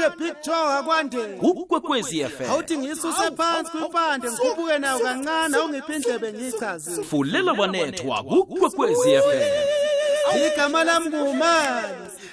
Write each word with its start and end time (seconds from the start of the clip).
akwande 0.00 0.16
big 0.18 0.34
joe 0.44 0.72
akwande 0.78 1.18
ukwekwezi 1.42 2.24
fm 2.24 2.50
awuthi 2.50 2.78
ngisuse 2.78 3.30
phansi 3.36 3.70
kwimpande 3.70 4.28
ngikhuphuke 4.30 4.78
nayo 4.78 4.98
kancane 4.98 5.56
awungiphi 5.56 5.92
indlebe 5.92 6.32
ngiyichazile 6.32 7.02
fulela 7.04 7.52
wanethwa 7.52 8.22
kukwekwezi 8.22 9.16
fm 9.16 10.46
igama 10.46 10.84
lami 10.84 11.08
ngumani 11.08 11.88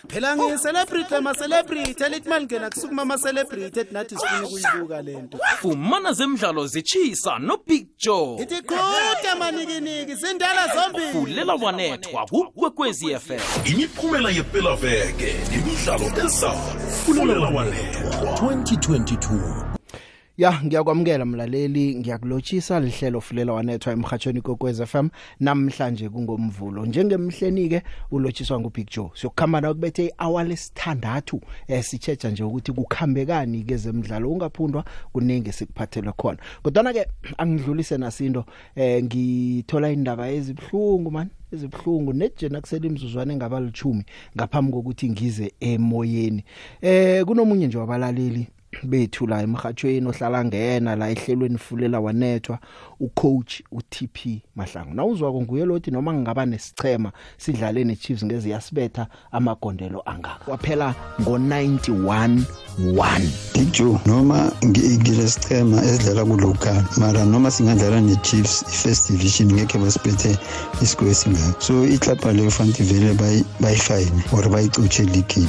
phela 0.08 0.36
ngiyicelebrity 0.36 1.16
ama-celebrity 1.16 2.04
elithi 2.04 2.30
malingena 2.30 2.70
kusukuma 2.70 3.02
ama-celebrity 3.02 3.80
ethi 3.80 3.94
nathi 3.94 4.16
sifuna 4.16 4.48
ukuyibuka 4.48 5.02
le 5.02 5.16
nto. 5.22 5.40
Fumana 5.62 6.14
zemidlalo 6.14 6.68
zitshisa 6.68 7.40
nobig 7.40 7.88
joe. 7.98 8.42
Ithi 8.42 8.62
qhuda 8.62 9.36
manikiniki 9.40 10.16
zindala 10.16 10.68
zombili. 10.76 11.12
Fulela 11.12 11.54
wanethwa 11.54 12.26
kukwekwezi 12.26 13.16
fm 13.20 13.40
imiphumela 13.66 14.30
yepelaveke 14.30 15.36
nemidlalo 15.52 16.26
ezayo 16.26 16.60
fulela 17.06 17.48
wanethwa. 17.48 18.32
2022 18.42 19.67
ya 20.38 20.62
ngiyakwamukela 20.64 21.26
mlaleli 21.26 21.96
ngiyakulotshisa 21.96 22.80
lihlelo 22.80 23.22
fulela 23.22 23.54
wanethwa 23.54 23.94
emhathweni 23.94 24.42
kokwez 24.42 24.84
FM 24.84 25.10
namhlanje 25.40 26.10
kungomvulo. 26.10 26.86
Njengemhleni 26.86 27.70
ke 27.70 27.84
ulotshiswa 28.12 28.60
nguBig 28.60 28.88
Joe. 28.90 29.10
Siyokukhamba 29.14 29.62
nawe 29.62 29.74
kubethe 29.74 30.14
hour 30.20 30.44
lesithandathu 30.44 31.42
eh 31.68 31.84
sichecha 31.84 32.30
nje 32.30 32.44
ukuthi 32.44 32.72
kukhambekani 32.72 33.64
ke 33.64 33.78
zemidlalo 33.78 34.32
ungaphundwa 34.32 34.86
kuningi 35.14 35.52
sikuphathele 35.52 36.12
khona. 36.12 36.38
Kodwa 36.64 36.94
ke 36.94 37.08
angidlulise 37.38 37.98
nasinto 37.98 38.46
eh 38.76 39.04
ngithola 39.04 39.92
indaba 39.92 40.32
ezibhlungu 40.32 41.12
man 41.12 41.30
ezibhlungu 41.54 42.14
nejena 42.14 42.62
kusela 42.62 42.86
imizuzwane 42.86 43.34
engabalichumi 43.34 44.04
ngaphambi 44.36 44.72
kokuthi 44.72 45.10
ngize 45.10 45.54
emoyeni. 45.60 46.44
Eh 46.82 47.26
kunomunye 47.26 47.68
nje 47.68 47.78
wabalaleli 47.78 48.48
bethu 48.84 49.28
la 49.28 49.42
emhathweni 49.42 50.08
ohlala 50.08 50.46
ngena 50.46 50.96
la 50.96 51.10
ehlelweni 51.10 51.58
fulela 51.58 52.00
wanethwa 52.00 52.60
ucoach 53.00 53.62
uTP 53.72 54.42
Mahlangu. 54.56 54.94
Nawuzwa 54.94 55.32
konguye 55.32 55.66
lothi 55.66 55.92
noma 55.92 56.14
ngingaba 56.14 56.46
nesichema 56.46 57.12
sidlale 57.38 57.84
neChiefs 57.84 58.26
ngeze 58.26 58.50
yasibetha 58.50 59.08
amagondelo 59.32 60.02
angaka. 60.06 60.52
Waphela 60.52 60.96
ngo91 61.22 62.42
1 62.80 63.22
Big 63.54 63.72
Joe 63.72 64.00
noma 64.06 64.52
ngilesichema 64.66 65.84
esidlala 65.84 66.26
kulocal 66.26 66.84
mara 66.98 67.26
noma 67.26 67.52
singadlala 67.52 68.02
neChiefs 68.02 68.62
iFirst 68.62 69.12
Division 69.12 69.52
ngeke 69.54 69.78
basiphethe 69.78 70.38
isigwe 70.82 71.14
singaka 71.14 71.62
so 71.62 71.86
iclub 71.86 72.26
leyo 72.26 72.52
fanele 72.52 72.84
vele 72.84 73.14
bayifine 73.60 74.24
or 74.34 74.50
bayicutshe 74.50 75.04
league 75.04 75.48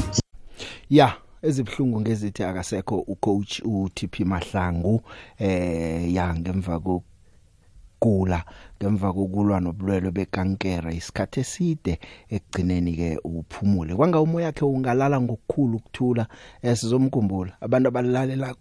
ya 0.91 1.13
ezibhlungu 1.43 2.01
ngezithi 2.01 2.43
akasekho 2.45 2.99
ucoach 2.99 3.61
uTP 3.65 4.21
Mahlangu 4.21 5.03
eh 5.39 6.15
ya 6.15 6.35
ngemva 6.35 6.81
kokugula 6.81 8.45
ngemva 8.79 9.13
kokulwa 9.13 9.61
nobulwele 9.61 10.11
bekankera 10.11 10.93
isikhathe 10.93 11.41
eside 11.41 11.99
ekugcineni 12.31 12.93
ke 12.97 13.19
uphumule. 13.25 13.95
Kwanga 13.95 14.21
umoya 14.21 14.47
wakhe 14.47 14.65
ungalala 14.65 15.21
ngokukhulu 15.21 15.77
ukuthula 15.77 16.27
esizomkhumbula 16.63 17.53
abantu 17.61 17.89
abalalela 17.89 18.55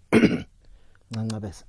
ncancabeza 1.12 1.66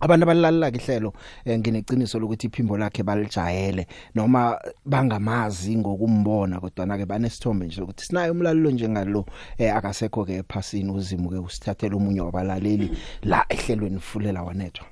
abantu 0.00 0.24
abalalela 0.24 0.68
ihlelo 0.68 1.12
eh, 1.44 1.58
ngineqiniso 1.58 2.18
lokuthi 2.18 2.46
iphimbo 2.46 2.78
lakhe 2.78 3.02
balijayele 3.02 3.86
noma 4.14 4.58
bangamazi 4.86 5.76
ngokumbona 5.76 6.60
kodwa 6.60 6.86
na 6.86 6.98
ke 6.98 7.06
banesithombe 7.06 7.66
nje 7.66 7.82
ukuthi 7.82 8.04
sinayo 8.04 8.32
umlalelo 8.32 8.70
njengalo 8.70 9.26
eh, 9.58 9.76
akasekho 9.76 10.24
ke 10.24 10.34
ephasini 10.34 10.90
uzimu 10.92 11.30
ke 11.30 11.38
usithathela 11.38 11.96
umunye 11.96 12.20
wabalaleli 12.20 12.90
la 13.22 13.44
ehlelweni 13.48 14.00
fulela 14.00 14.42
wanethwa. 14.42 14.86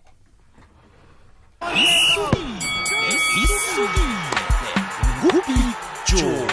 Ngubig 5.24 5.74
joe. 6.06 6.18
fulela 6.20 6.47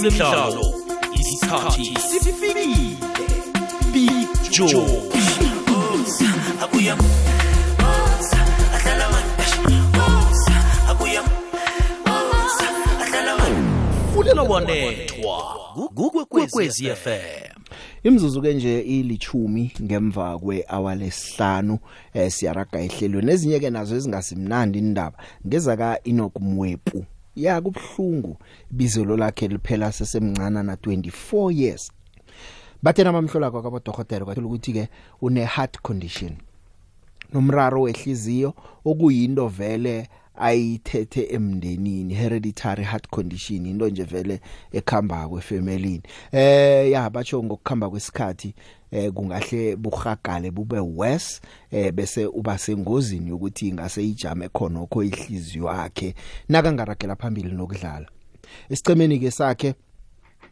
bathandi 0.00 0.18
bezemidlalo 0.18 0.74
isikhathi 1.14 1.98
sifikile 2.00 2.96
big 3.92 4.28
joe 4.50 5.02
fulela 14.14 14.42
wanethwa 14.42 15.56
kukwekwezi 15.94 16.90
fm 16.90 17.50
Imzuzu 18.02 18.42
ke 18.42 18.54
nje 18.54 18.80
ilichumi 18.80 19.72
ngemva 19.82 20.38
kwehour 20.38 20.96
lesihlanu 20.96 21.78
eh 22.14 22.30
siyaraga 22.30 22.80
ehlelweni. 22.80 23.32
Ezinye 23.32 23.60
ke 23.60 23.70
nazo 23.70 23.96
ezingasimnandi 23.96 24.78
indaba 24.78 25.18
ngeza 25.46 25.76
ka 25.76 25.98
inokumwepu 26.04 27.04
ya 27.44 27.60
kubhlungu 27.60 28.36
bizelo 28.70 29.16
lakhe 29.16 29.48
liphela 29.48 29.92
sesemncana 29.92 30.62
na 30.62 30.74
24 30.74 31.52
years. 31.52 31.92
Bathena 32.82 33.12
bamhlola 33.12 33.50
kwabodokotela 33.50 34.24
kwathi 34.24 34.40
ukuthi 34.40 34.72
ke 34.72 34.88
une 35.22 35.44
heart 35.44 35.80
condition. 35.82 36.32
Nomraro 37.32 37.82
wehliziyo 37.82 38.54
okuyinto 38.84 39.48
vele 39.48 40.08
ayithethe 40.34 41.22
emndenini 41.30 42.14
hereditary 42.14 42.84
heart 42.84 43.08
condition 43.08 43.66
into 43.66 43.88
nje 43.88 44.04
vele 44.04 44.40
ekhamba 44.72 45.28
kwefamily 45.28 46.02
eh 46.32 46.90
ya 46.90 47.10
batsho 47.10 47.42
ngokukhamba 47.42 47.90
kwesikhathi 47.90 48.54
eh 48.90 49.12
kungahle 49.12 49.76
buhagale 49.76 50.50
bube 50.50 50.78
worse 50.78 51.40
eh 51.70 51.92
bese 51.92 52.26
uba 52.26 52.58
sengozini 52.58 53.30
yokuthi 53.30 53.68
ingase 53.68 54.04
ijame 54.04 54.48
khona 54.48 54.80
okho 54.80 55.02
ihliziyo 55.02 55.66
yakhe. 55.66 56.14
Nakangaragela 56.48 57.16
phambili 57.16 57.52
nokudlala. 57.52 58.06
Isicemeni 58.70 59.18
ke 59.18 59.30
sakhe 59.30 59.74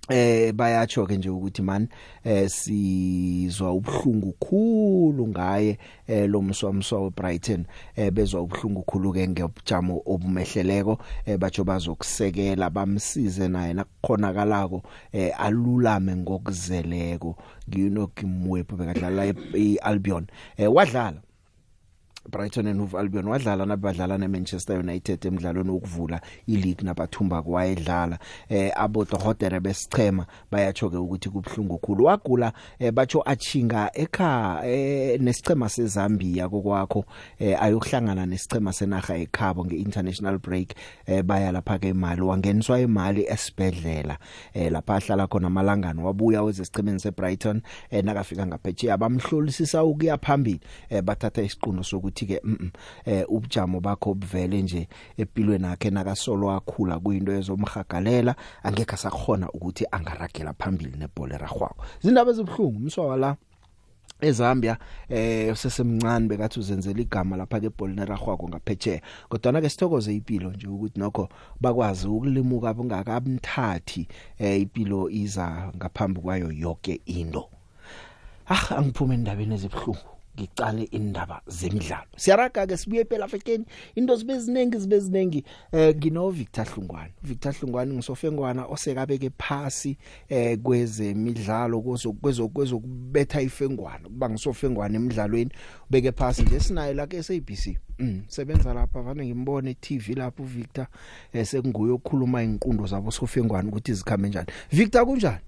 eh 0.08 0.52
bayatsho 0.52 1.06
ke 1.06 1.16
nje 1.16 1.30
ukuthi 1.30 1.62
man 1.62 1.88
eh 2.24 2.48
sizwa 2.48 3.72
ubhlungu 3.72 4.32
khulu 4.32 5.28
ngaye 5.28 5.78
eh 6.06 6.28
lo 6.28 6.42
mswamswa 6.42 7.00
weBrighton 7.00 7.64
eh 7.96 8.10
bezwa 8.10 8.42
ubhlungu 8.42 8.82
khulu 8.82 9.12
ke 9.12 9.28
ngebujamo 9.28 10.02
obumehleleko 10.06 10.98
eh 11.26 11.38
batsho 11.38 11.64
bazokusekela 11.64 12.70
bamsize 12.70 13.48
naye 13.48 13.74
nakukhonakalako 13.74 14.82
eh 15.12 15.32
alulame 15.38 16.16
ngokuzeleko. 16.16 17.36
Ngiyinokimwephu 17.69 18.76
bekadlala 18.76 19.34
eAlbion 19.54 20.26
eh 20.56 20.75
wadlala. 20.75 21.20
Brighton 22.31 22.66
and 22.66 22.81
Hove 22.81 22.94
Albion 22.94 23.25
wadlala 23.25 23.66
nabadlala 23.66 24.19
neManchester 24.19 24.78
United 24.78 25.27
emidlalweni 25.27 25.71
wokuvula 25.71 26.21
ileague 26.47 26.84
nabathumba 26.84 27.43
kwayedlala. 27.43 28.19
Eh 28.49 28.71
abo 28.77 29.05
dohotere 29.05 29.61
besichema 29.61 30.27
bayatsho 30.50 30.91
ke 30.91 30.97
ukuthi 30.97 31.31
kubhlungu 31.31 31.78
khulu. 31.78 32.05
Wagula 32.05 32.53
eh 32.78 32.93
batsho 32.93 33.22
achinga 33.27 33.91
ekha 33.94 34.61
eh 34.67 35.21
nesichema 35.21 35.69
seZambia 35.69 36.49
kokwakho 36.49 37.05
eh 37.38 37.62
ayokuhlangana 37.62 38.27
nesichema 38.27 38.72
senaga 38.72 39.17
ekhabo 39.17 39.65
ngeinternational 39.65 40.38
break 40.38 40.75
eh 41.06 41.22
baya 41.22 41.53
lapha 41.53 41.78
ke 41.78 41.88
imali 41.88 42.21
wangeniswa 42.21 42.81
imali 42.81 43.25
esibedlela 43.28 44.19
eh 44.55 44.72
lapha 44.72 44.94
ahlala 44.97 45.27
khona 45.27 45.47
amalangano 45.47 46.05
wabuya 46.05 46.43
wezesichemeni 46.43 47.00
seBrighton 47.00 47.62
eh 47.91 48.05
nakafika 48.05 48.47
ngaphetshe 48.47 48.93
abamhlolisisa 48.93 49.84
ukuya 49.84 50.19
phambili 50.19 50.61
eh 50.91 51.03
bathatha 51.03 51.43
isiquno 51.43 51.85
sokuthi 51.85 52.18
ke 52.26 52.41
mm 52.44 52.70
eh 53.05 53.25
ubujamo 53.29 53.81
bakho 53.81 54.15
buvele 54.15 54.62
nje 54.62 54.88
empilweni 55.17 55.65
yakhe 55.65 55.91
nakasolo 55.91 56.50
akhula 56.50 56.99
kuyinto 56.99 57.32
ezomhagalela 57.32 58.35
angeke 58.62 58.97
sakhona 58.97 59.50
ukuthi 59.50 59.85
angaragela 59.91 60.53
phambili 60.53 60.97
nebhola 60.99 61.35
eragwako 61.35 61.85
zindaba 62.03 62.31
ezibhlungu 62.31 62.79
umswa 62.79 63.17
la 63.17 63.37
eZambia 64.20 64.79
eh 65.09 65.53
usesemncane 65.53 66.29
bekathi 66.29 66.61
uzenzela 66.61 67.00
igama 67.00 67.37
lapha 67.37 67.61
ke 67.61 67.70
ball 67.70 67.94
neragwako 67.94 68.49
ngaphetsheya 68.49 69.00
kodwa 69.29 69.53
na 69.53 69.61
ke 69.61 69.69
sithokoze 69.71 70.14
impilo 70.14 70.50
nje 70.50 70.67
ukuthi 70.67 70.99
nokho 71.00 71.29
bakwazi 71.61 72.09
ukulimuka 72.09 72.75
bungakabamthathi 72.75 74.09
eh 74.38 74.61
impilo 74.61 75.11
iza 75.11 75.73
ngaphambi 75.76 76.21
kwayo 76.21 76.53
yonke 76.53 77.00
into. 77.06 77.44
Ah 78.49 78.76
angiphume 78.76 79.14
endabeni 79.14 79.55
ezibhlungu 79.55 80.18
ngicale 80.38 80.82
indaba 80.82 81.43
zemidlalo. 81.46 82.06
Siyaraga 82.17 82.67
ke 82.67 82.76
sibuye 82.76 83.05
phela 83.05 83.25
afekeni 83.25 83.64
into 83.94 84.17
zibe 84.17 84.38
ziningi 84.38 84.79
zibe 84.79 85.00
ziningi 85.00 85.44
eh 85.73 85.96
ngino 85.96 86.31
Victor 86.31 86.64
Hlungwane. 86.64 87.12
Victor 87.23 87.52
Hlungwane 87.52 87.94
ngisofengwana 87.94 88.67
osekabeke 88.67 89.31
phasi 89.38 89.96
eh 90.29 90.58
kwezemidlalo 90.58 91.81
kuzo 91.81 92.12
kwezo 92.12 92.49
kwezokubetha 92.49 93.40
ifengwana. 93.43 94.08
Kuba 94.08 94.31
ngisofengwana 94.31 94.96
emidlalweni 94.96 95.50
ubeke 95.90 96.12
phasi 96.12 96.43
nje. 96.43 96.61
Sinaye 96.61 96.94
la 96.94 97.06
ke 97.06 97.23
SABC 97.23 97.79
Mm 97.99 98.23
sebenza 98.29 98.75
lapha 98.75 99.02
vane 99.02 99.26
ngimbone 99.26 99.75
TV 99.75 100.14
lapho 100.14 100.44
Victor 100.44 100.87
eh 101.32 101.46
sekunguye 101.46 101.93
okhuluma 101.93 102.43
inqundo 102.43 102.87
zabo 102.87 103.11
sofengwana 103.11 103.69
ukuthi 103.69 103.93
zikhambe 103.93 104.29
njani. 104.29 104.46
Victor 104.70 105.06
kunjani? 105.06 105.48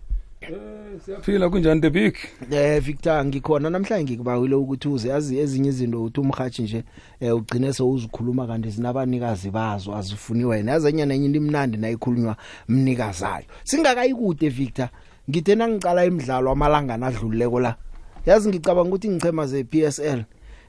Siyaphila 1.04 1.50
kunjani 1.50 1.80
the 1.80 1.90
big? 1.90 2.16
Eh 2.50 2.80
Victor 2.80 3.24
ngikhona. 3.24 3.70
Namhlanje 3.70 4.04
ngikubawile 4.04 4.54
ukuthi 4.54 4.88
uze 4.88 5.08
yazi 5.08 5.38
ezinye 5.38 5.68
izinto 5.68 6.04
uthi 6.04 6.20
umhathi 6.20 6.62
nje 6.62 6.84
eh 7.20 7.34
ugcine 7.34 7.72
sewuzikhuluma 7.72 8.46
kanti 8.46 8.70
zinabanikazi 8.70 9.50
bazo 9.50 9.96
azifuni 9.96 10.44
wena. 10.44 10.72
Yazenye 10.72 11.06
nenye 11.06 11.26
into 11.26 11.38
imnandi 11.38 11.76
nayikhulunywa 11.78 12.36
mnikazayo. 12.68 13.44
Singakayikude 13.64 14.48
Victor. 14.48 14.88
Ngithe 15.30 15.54
nangicala 15.54 16.04
imidlalo 16.04 16.50
amalanga 16.50 16.96
nadluleko 16.96 17.60
la 17.60 17.74
yazi 18.26 18.48
ngicabanga 18.48 18.88
ukuthi 18.88 19.08
ngichema 19.08 19.46
ze 19.46 19.64
PSL 19.64 20.24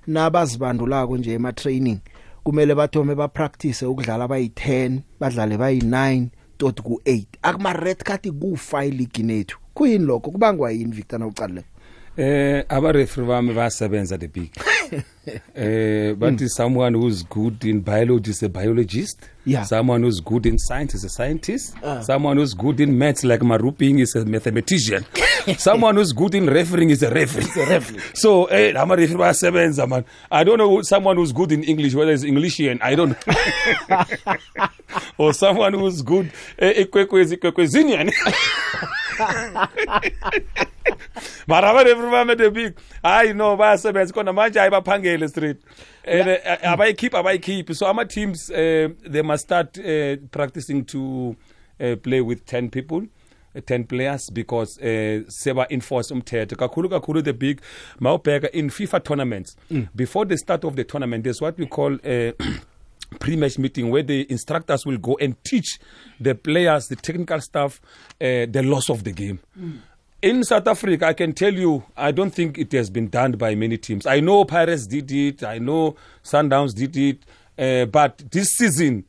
nabazibandulako 0.07 1.17
nje 1.17 1.33
ema 1.33 1.53
training 1.53 1.99
kumele 2.43 2.75
bathome 2.75 3.15
ba 3.15 3.27
practice 3.27 3.85
ukudlala 3.85 4.25
bayi10 4.25 4.99
badlale 5.19 5.57
bayi9 5.57 6.27
tot 6.57 6.81
ku 6.81 7.01
8 7.05 7.25
akuma 7.41 7.73
red 7.73 8.03
card 8.03 8.29
ku 8.39 8.53
5 8.55 8.97
league 8.97 9.23
nethu. 9.23 9.60
Kuyini 9.73 10.05
lokho 10.05 10.31
kubangwa 10.31 10.71
yini 10.71 10.91
Victor 10.91 11.19
nawucalile 11.19 11.63
eh 12.17 12.65
aba 12.69 12.91
referee 12.91 13.27
bami 13.27 13.53
basebenza 13.53 14.17
the 14.17 14.27
big. 14.27 14.51
Eh 15.55 16.13
but 16.15 16.39
someone 16.49 16.93
who's 16.95 17.23
good 17.23 17.63
in 17.63 17.79
biology 17.79 18.31
is 18.31 18.43
a 18.43 18.49
biologist. 18.49 19.21
Yeah. 19.45 19.63
someone 19.63 20.01
who's 20.03 20.19
good 20.19 20.45
in 20.45 20.57
science 20.57 20.95
is 20.95 21.05
a 21.05 21.09
scientist. 21.09 21.75
Someone 22.01 22.37
who's 22.37 22.53
good 22.53 22.79
in 22.81 22.97
maths 22.97 23.23
like 23.23 23.41
Maruping 23.41 23.99
is 23.99 24.15
a 24.15 24.25
mathematician. 24.25 25.05
Someone 25.57 25.95
who's 25.95 26.11
good 26.11 26.35
in 26.35 26.47
refereeing 26.47 26.89
is 26.89 27.01
a 27.03 27.09
referee. 27.09 27.99
So 28.13 28.45
eh 28.45 28.73
ama 28.75 28.95
referee 28.95 29.17
basebenza 29.17 29.87
man. 29.87 30.03
I 30.29 30.43
don't 30.43 30.57
know 30.57 30.81
someone 30.81 31.15
who's 31.17 31.31
good 31.31 31.51
in 31.51 31.63
english 31.63 31.93
whether 31.95 32.11
it's 32.11 32.23
englishian 32.25 32.79
i 32.81 32.95
don't 32.95 33.15
know. 33.27 33.97
Or 35.17 35.33
someone 35.33 35.73
who's 35.73 36.01
good 36.03 36.29
eh, 36.57 36.81
ikwekwezi 36.81 37.37
ikwekwezinian 39.21 40.71
mara 41.47 41.69
abareferi 41.69 42.11
bami 42.11 42.35
the 42.35 42.49
big 42.51 42.73
hayi 43.03 43.33
no 43.33 43.57
bayasebenza. 43.57 44.13
Khona 44.13 44.33
manje 44.33 44.59
hayi 44.59 44.71
baphangele 44.71 45.29
straight 45.29 45.57
and 46.05 46.29
uh, 46.29 46.71
abayikhiphi 46.73 47.17
abayikhiphi. 47.17 47.75
So 47.75 47.87
ama-teams 47.87 48.49
uh, 48.49 48.89
they 49.07 49.21
must 49.21 49.43
start 49.43 49.77
uh, 49.79 50.15
practicing 50.31 50.85
to 50.85 51.35
uh, 51.79 51.95
play 51.95 52.21
with 52.21 52.45
10 52.45 52.69
people 52.69 53.03
uh, 53.55 53.61
10 53.61 53.85
players 53.85 54.29
because 54.29 54.77
uh, 54.79 55.23
seba 55.27 55.67
enforce 55.69 56.11
umthetho. 56.11 56.55
Kakhulu 56.55 56.89
kakhulu 56.89 57.23
the 57.23 57.33
big 57.33 57.61
mawubheka 57.99 58.49
in 58.51 58.69
FIFA 58.69 59.03
tournaments. 59.03 59.55
Before 59.95 60.25
the 60.25 60.37
start 60.37 60.63
of 60.63 60.75
the 60.75 60.83
tournament 60.83 61.23
there's 61.23 61.41
what 61.41 61.57
we 61.57 61.65
call 61.65 61.93
uh, 61.95 62.31
pre-match 63.19 63.57
meeting 63.57 63.89
where 63.89 64.03
the 64.03 64.29
instructors 64.31 64.85
will 64.85 64.97
go 64.97 65.17
and 65.19 65.35
teach 65.43 65.79
the 66.19 66.33
players 66.33 66.87
the 66.87 66.95
technical 66.95 67.39
stuff 67.39 67.81
uh, 68.19 68.45
the 68.49 68.61
loss 68.63 68.89
of 68.89 69.03
the 69.03 69.11
game 69.11 69.39
in 70.21 70.43
South 70.43 70.67
Africa, 70.67 71.07
I 71.07 71.13
can 71.13 71.33
tell 71.33 71.53
you, 71.53 71.83
I 71.97 72.11
don't 72.11 72.31
think 72.31 72.57
it 72.57 72.71
has 72.73 72.89
been 72.89 73.09
done 73.09 73.33
by 73.33 73.55
many 73.55 73.77
teams. 73.77 74.05
I 74.05 74.19
know 74.19 74.45
Pirates 74.45 74.85
did 74.85 75.11
it, 75.11 75.43
I 75.43 75.57
know 75.57 75.95
Sundowns 76.23 76.75
did 76.75 76.95
it, 76.95 77.19
uh, 77.57 77.85
but 77.85 78.19
this 78.29 78.49
season, 78.55 79.05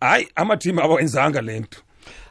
I 0.00 0.28
am 0.36 0.50
a 0.50 0.56
team 0.56 0.76
abawenzanga 0.76 1.44
lento. 1.44 1.80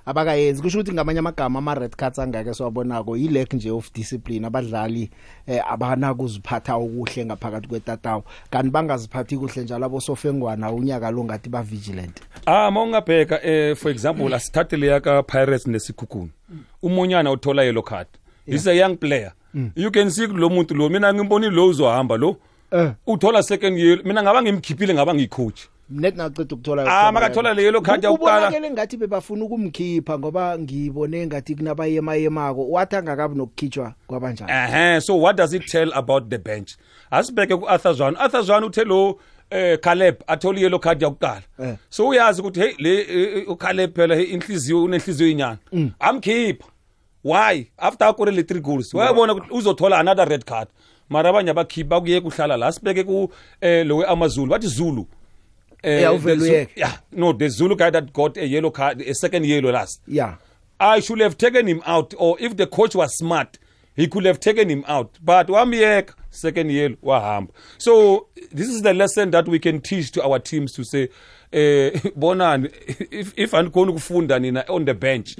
Abakayenzi 0.06 0.62
kusho 0.62 0.80
ukuthi 0.80 0.94
ngamanye 0.94 1.19
amagama 1.19 1.59
ama 1.59 1.75
red 1.75 1.95
cards 1.95 2.19
angeke 2.19 2.53
siwabonako 2.53 3.18
yi 3.18 3.27
lack 3.27 3.53
nje 3.53 3.71
of 3.71 3.94
discipline 3.94 4.48
abadlali 4.48 5.09
eh, 5.48 5.71
abana 5.71 6.13
kuziphatha 6.13 6.75
okuhle 6.75 7.25
ngaphakathi 7.25 7.68
kwetatawu 7.68 8.24
kanti 8.50 8.69
bangaziphathi 8.69 9.38
kuhle 9.38 9.63
njalo 9.63 9.86
abosofengwana 9.86 10.71
unyaka 10.71 11.12
lo 11.12 11.24
ngathi 11.24 11.50
ba 11.50 11.63
vigilant 11.63 12.21
Ah, 12.45 12.71
mawungabheka 12.71 13.44
eh 13.44 13.75
for 13.75 13.92
example 13.92 14.33
asithathe 14.36 14.77
leya 14.77 15.00
ka 15.00 15.24
Pirates 15.24 15.68
nesikhukhuni. 15.68 16.31
Umunyana 16.81 17.31
uthola 17.31 17.63
yellow 17.63 17.83
card. 17.83 18.07
He's 18.45 18.68
a 18.68 18.74
young 18.75 18.97
player. 18.97 19.33
You 19.75 19.92
can 19.92 20.09
see 20.09 20.27
lo 20.27 20.50
muntu 20.50 20.74
lo 20.75 20.89
mina 20.89 21.13
ngimboni 21.13 21.50
lo 21.50 21.68
uzohamba 21.68 22.18
lo. 22.18 22.38
Eh. 22.71 22.92
Uthola 23.07 23.44
second 23.44 23.77
year 23.77 24.00
mina 24.04 24.24
ngaba 24.24 24.42
ngimkhiphile 24.42 24.94
ngaba 24.94 25.13
ngicoach. 25.13 25.62
Net 25.91 26.15
naqeda 26.15 26.55
ukuthola 26.55 26.83
Ah, 26.88 27.11
makathola 27.11 27.53
le 27.53 27.63
yellow 27.63 27.81
card 27.81 28.03
yokuqala. 28.03 28.47
ubonakele 28.47 28.71
ngathi 28.71 28.97
bebafuna 28.97 29.45
ukumkhipha 29.45 30.19
ngoba 30.19 30.59
ngibone 30.59 31.27
ngathi 31.27 31.55
kunabayema 31.55 32.15
yemako 32.15 32.69
wathi 32.69 32.95
angakabi 32.95 33.35
nokukhitshwa 33.38 33.93
kwabanjani 34.07 34.51
Uh-huh. 34.51 34.99
So 35.01 35.15
what 35.15 35.35
does 35.38 35.53
it 35.53 35.67
tell 35.67 35.91
about 35.93 36.29
the 36.29 36.39
bench? 36.39 36.75
Asibheke 37.11 37.59
ku 37.59 37.65
Arthur 37.67 37.93
Zwan. 37.93 38.15
Arthur 38.17 38.43
Zwan 38.43 38.63
uthe 38.63 38.83
lo 38.85 39.19
eh 39.51 39.77
Caleb 39.77 40.15
atholi 40.27 40.61
yellow 40.61 40.79
card 40.79 41.01
yokuqala. 41.01 41.43
Eh. 41.59 41.75
So 41.89 42.07
uyazi 42.07 42.41
ukuthi 42.41 42.59
hey 42.59 42.75
le 42.79 42.99
eh, 43.01 43.49
u 43.49 43.55
Caleb 43.55 43.94
phela 43.95 44.15
inhliziyo 44.15 44.83
unenhliziyo 44.83 45.29
inyana. 45.29 45.57
Amkhipha. 45.99 46.65
Why? 47.23 47.67
After 47.77 48.07
akore 48.07 48.31
le 48.31 48.41
3 48.41 48.59
goals. 48.61 48.94
Wayabona 48.94 49.33
ukuthi 49.33 49.53
uzothola 49.53 49.99
another 49.99 50.25
red 50.29 50.45
card. 50.45 50.67
Mara 51.09 51.29
abanye 51.29 51.51
abakhipha 51.51 52.01
kuye 52.01 52.21
kuhlala 52.21 52.57
la. 52.57 52.71
Sibheke 52.71 53.03
ku 53.03 53.29
eh 53.61 53.83
lo 53.85 54.03
AmaZulu. 54.07 54.49
Bathi 54.49 54.67
Zulu. 54.67 55.05
Eh, 55.83 56.01
Yeah, 56.01 56.13
uyeke. 56.25 56.68
Yeah, 56.75 56.98
no, 57.12 57.33
the 57.33 57.50
Zulu 57.50 57.75
guy 57.75 57.89
that 57.89 58.13
got 58.13 58.38
a 58.38 58.45
yellow 58.48 58.72
card, 58.72 59.01
a 59.01 59.13
second 59.16 59.45
yellow 59.45 59.72
last. 59.72 60.01
yeah 60.07 60.36
I 60.80 61.00
should 61.00 61.19
have 61.19 61.38
taken 61.38 61.68
him 61.68 61.81
out, 61.86 62.13
or 62.18 62.38
if 62.39 62.57
the 62.57 62.66
coach 62.66 62.95
was 62.95 63.16
smart, 63.16 63.60
he 63.95 64.07
could 64.07 64.25
have 64.25 64.39
taken 64.39 64.68
him 64.69 64.83
out. 64.88 65.19
But 65.24 65.48
wamiyeka 65.48 66.13
second 66.31 66.72
year 66.72 66.89
wahamba. 67.04 67.50
So 67.78 68.28
this 68.51 68.68
is 68.68 68.81
the 68.81 68.94
lesson 68.94 69.30
that 69.31 69.48
we 69.48 69.60
can 69.60 69.80
teach 69.81 70.12
to 70.13 70.24
our 70.24 70.39
teams 70.39 70.74
to 70.74 70.83
say, 70.83 71.10
eh, 71.54 71.92
bonani, 72.18 72.72
if 73.12 73.33
if 73.38 73.51
anikhona 73.51 73.92
ukufunda 73.92 74.39
nina 74.42 74.66
on 74.69 74.86
the 74.86 74.94
bench. 74.94 75.36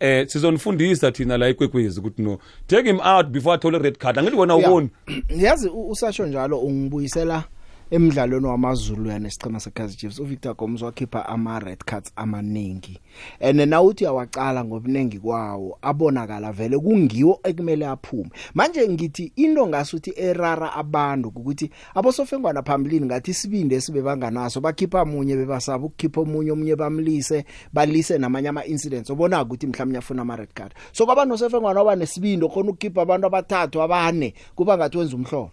Eh 0.00 0.26
sizonifundisa 0.26 1.12
thina 1.12 1.38
la 1.38 1.48
ikwekwezi 1.48 2.00
ukuthi 2.00 2.22
no 2.22 2.38
take 2.66 2.86
him 2.86 3.00
out 3.00 3.26
before 3.32 3.54
athole 3.54 3.78
red 3.78 3.98
card 3.98 4.18
angithi 4.18 4.36
wena 4.36 4.56
uboni 4.56 4.90
yazi 5.28 5.68
usasho 5.68 6.26
njalo 6.26 6.58
ungibuyisela 6.58 7.44
emidlalweni 7.90 8.46
wamazulu 8.46 9.10
yana 9.10 9.28
isichema 9.28 9.60
seKaizer 9.60 9.96
Chiefs 9.96 10.18
uVictor 10.18 10.56
Gomes 10.56 10.82
wakhipha 10.82 11.28
ama 11.28 11.58
red 11.60 11.84
cards 11.84 12.12
amaningi. 12.16 13.00
And 13.40 13.60
nawuthi 13.60 14.06
awaqala 14.06 14.64
ngobunengi 14.64 15.18
kwawo 15.18 15.78
abonakala 15.82 16.52
vele 16.52 16.78
kungiwo 16.78 17.40
ekumele 17.44 17.86
aphume. 17.86 18.30
Manje 18.54 18.88
ngithi 18.88 19.32
into 19.36 19.66
ngasuthi 19.66 20.12
erara 20.16 20.72
abantu 20.72 21.28
ukuthi 21.28 21.70
abosofengwana 21.94 22.62
phambilini 22.62 23.06
ngathi 23.06 23.30
isibinde 23.30 23.80
sibe 23.80 24.02
banganaso 24.02 24.60
bakhipha 24.60 25.04
munye 25.04 25.36
bebasaba 25.36 25.84
ukukhipha 25.84 26.20
omunye 26.20 26.50
omunye 26.50 26.76
bamlise 26.76 27.44
balise 27.72 28.18
namanye 28.18 28.48
ama 28.48 28.64
incidents 28.64 29.10
ubona 29.10 29.42
ukuthi 29.42 29.66
mhlawumnye 29.66 29.98
afuna 29.98 30.22
ama 30.22 30.36
red 30.36 30.54
card. 30.54 30.74
So 30.92 31.06
kwaba 31.06 31.24
nosofengwana 31.24 31.80
oba 31.80 31.96
nesibindi 31.96 32.48
khona 32.48 32.70
ukukhipha 32.70 33.02
abantu 33.02 33.26
abathathu 33.26 33.82
abane 33.82 34.34
kuba 34.54 34.76
ngathi 34.76 34.98
wenza 34.98 35.16
umhlolo 35.16 35.50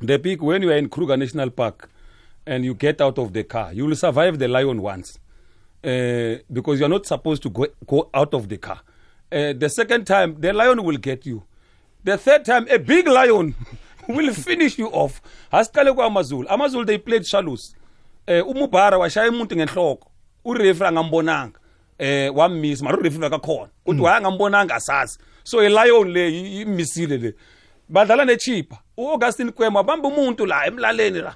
the 0.00 0.18
big 0.18 0.42
when 0.42 0.62
you 0.62 0.70
are 0.70 0.76
in 0.76 0.88
Kruger 0.88 1.16
National 1.16 1.50
Park 1.50 1.88
and 2.46 2.64
you 2.64 2.74
get 2.74 3.00
out 3.00 3.18
of 3.18 3.32
the 3.32 3.44
car, 3.44 3.72
you 3.72 3.86
will 3.86 3.96
survive 3.96 4.38
the 4.38 4.48
lion 4.48 4.80
once 4.82 5.18
uh, 5.84 6.36
because 6.52 6.78
you 6.80 6.86
are 6.86 6.88
not 6.90 7.06
supposed 7.06 7.42
to 7.42 7.50
go, 7.50 7.66
go 7.86 8.08
out 8.12 8.34
of 8.34 8.48
the 8.48 8.58
car. 8.58 8.80
Uh, 9.30 9.52
the 9.52 9.68
second 9.68 10.06
time, 10.06 10.36
the 10.40 10.52
lion 10.52 10.82
will 10.84 10.96
get 10.96 11.26
you. 11.26 11.42
The 12.04 12.16
third 12.16 12.44
time, 12.44 12.66
a 12.70 12.78
big 12.78 13.08
lion 13.08 13.54
will 14.08 14.32
finish 14.32 14.78
you 14.78 14.88
off. 14.88 15.20
Asiqale 15.52 15.92
kwaMazulu. 15.94 16.46
AmaZulu 16.48 16.86
they 16.86 16.98
played 16.98 17.26
shallows. 17.26 17.74
Eh 18.26 18.42
umubhara 18.46 18.98
washaya 18.98 19.30
umuntu 19.30 19.56
ngenhloko. 19.56 20.10
Ureferee 20.44 20.88
angambonanga. 20.88 21.58
Eh 21.98 22.34
wamisa 22.34 22.84
mara 22.84 22.98
ureferee 22.98 23.26
akakhona. 23.26 23.70
Uthi 23.86 24.00
wayangambonanga 24.00 24.74
asazi. 24.74 25.18
So 25.44 25.60
a 25.60 25.68
lion 25.68 26.12
le 26.12 26.28
imisile 26.60 27.18
le. 27.18 27.34
Badlala 27.88 28.24
nechipa. 28.24 28.78
uAugustine 28.96 29.50
Kwema 29.50 29.82
bamba 29.82 30.08
umuntu 30.08 30.46
la 30.46 30.66
emlaleni 30.66 31.20
la. 31.20 31.34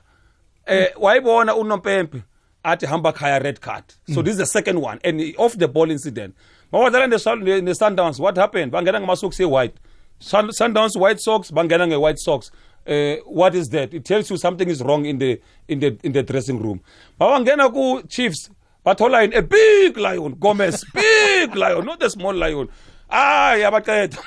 Eh 0.67 0.93
wayibona 0.97 1.55
uNompempe 1.57 2.23
athi 2.63 2.87
hamba 2.87 3.13
khaya 3.13 3.39
red 3.39 3.61
card. 3.61 3.85
So 4.15 4.23
this 4.23 4.33
is 4.33 4.39
the 4.39 4.47
second 4.47 4.79
one 4.79 5.01
and 5.05 5.35
off 5.39 5.57
the 5.57 5.69
ball 5.69 5.91
incident. 5.91 6.35
Mawadlala 6.73 7.09
ne 7.09 7.61
ne 7.61 7.73
Sundowns 7.73 8.19
what 8.19 8.37
happened? 8.37 8.73
Bangena 8.73 9.01
ngamasocks 9.01 9.49
white. 9.49 9.75
Sun, 10.21 10.49
Sundowns 10.49 10.97
White 10.97 11.19
Sox 11.19 11.51
bangena 11.51 11.87
nge-White 11.89 12.19
Sox. 12.19 12.51
Uh, 12.87 13.17
what 13.25 13.55
is 13.55 13.71
that? 13.71 13.95
It 13.95 14.05
tells 14.05 14.31
you 14.31 14.37
something 14.37 14.69
is 14.69 14.83
wrong 14.83 15.07
in 15.07 15.19
the 15.19 15.41
in 15.67 15.81
the 15.81 15.99
in 16.03 16.13
the 16.13 16.23
dressing 16.23 16.61
room. 16.63 16.83
Bawangena 17.19 17.73
ku 17.73 18.03
Chiefs 18.07 18.51
bathola 18.85 19.25
in 19.25 19.33
a 19.33 19.41
big 19.41 19.97
lion, 19.97 20.35
Gomez, 20.35 20.85
big 20.93 21.57
lion, 21.57 21.87
not 21.87 22.03
a 22.03 22.11
small 22.11 22.35
lion. 22.35 22.69
Ah 23.11 23.55
yabaqeda. 23.57 24.19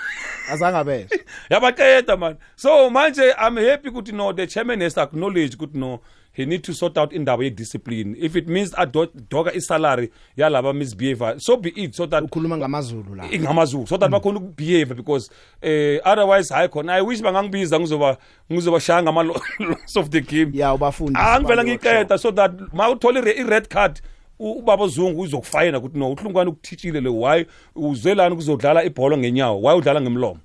Azange 0.51 0.83
bezwe 0.83 1.19
yabaqeda 1.49 2.17
man. 2.19 2.37
So 2.55 2.89
manje 2.89 3.33
i'm 3.39 3.57
happy 3.57 3.89
ukuthi 3.89 4.11
no 4.13 4.33
the 4.33 4.47
chairman 4.47 4.81
has 4.81 4.97
acknowledged 4.97 5.57
ukuthi 5.59 5.75
no 5.75 6.01
he 6.35 6.45
need 6.47 6.63
to 6.63 6.73
sort 6.73 6.97
out 6.97 7.13
indaba 7.13 7.43
ye-discipline. 7.43 8.15
If 8.19 8.35
it 8.35 8.47
means 8.47 8.71
adoka 8.73 9.53
isalary 9.53 10.09
yalaba 10.37 10.73
misbehavior 10.73 11.39
so 11.39 11.57
be 11.57 11.69
it 11.75 11.93
so 11.95 12.05
that 12.07 12.23
ukhuluma 12.23 12.57
ngamazulu 12.57 13.15
la. 13.15 13.23
Ngamazulu 13.25 13.87
so 13.87 13.97
that 13.97 14.09
bakhona 14.11 14.39
ukubehave 14.39 14.95
because 14.95 15.29
eh 15.61 15.99
otherwise 16.03 16.49
hayi 16.53 16.67
khona 16.69 16.93
i 16.93 17.01
wish 17.01 17.21
bangangibiza 17.21 17.79
ngizoba 17.79 18.17
ngizobashaya 18.51 19.03
ngama-loss 19.03 19.95
of 19.97 20.09
the 20.09 20.21
game. 20.21 20.51
Ya 20.53 20.73
ubafundi 20.73 21.13
Ah, 21.21 21.39
ngivela 21.39 21.63
ngiyiqeda 21.63 22.17
so 22.17 22.31
that 22.31 22.51
ma 22.73 22.89
uthola 22.89 23.19
i- 23.21 23.39
i-red 23.41 23.69
card 23.69 24.01
ubaba 24.39 24.87
zungu 24.87 25.21
uzokufayina 25.21 25.77
ukuthi 25.77 25.97
no 25.99 26.11
uhlungwane 26.11 26.49
ukuthitshile 26.49 27.01
le 27.01 27.09
why 27.09 27.45
uzelani 27.75 28.33
ukuzodlala 28.33 28.83
ibhola 28.83 29.17
ngenyawo? 29.17 29.61
Why 29.61 29.77
udlala 29.77 30.01
ngemlomo? 30.01 30.39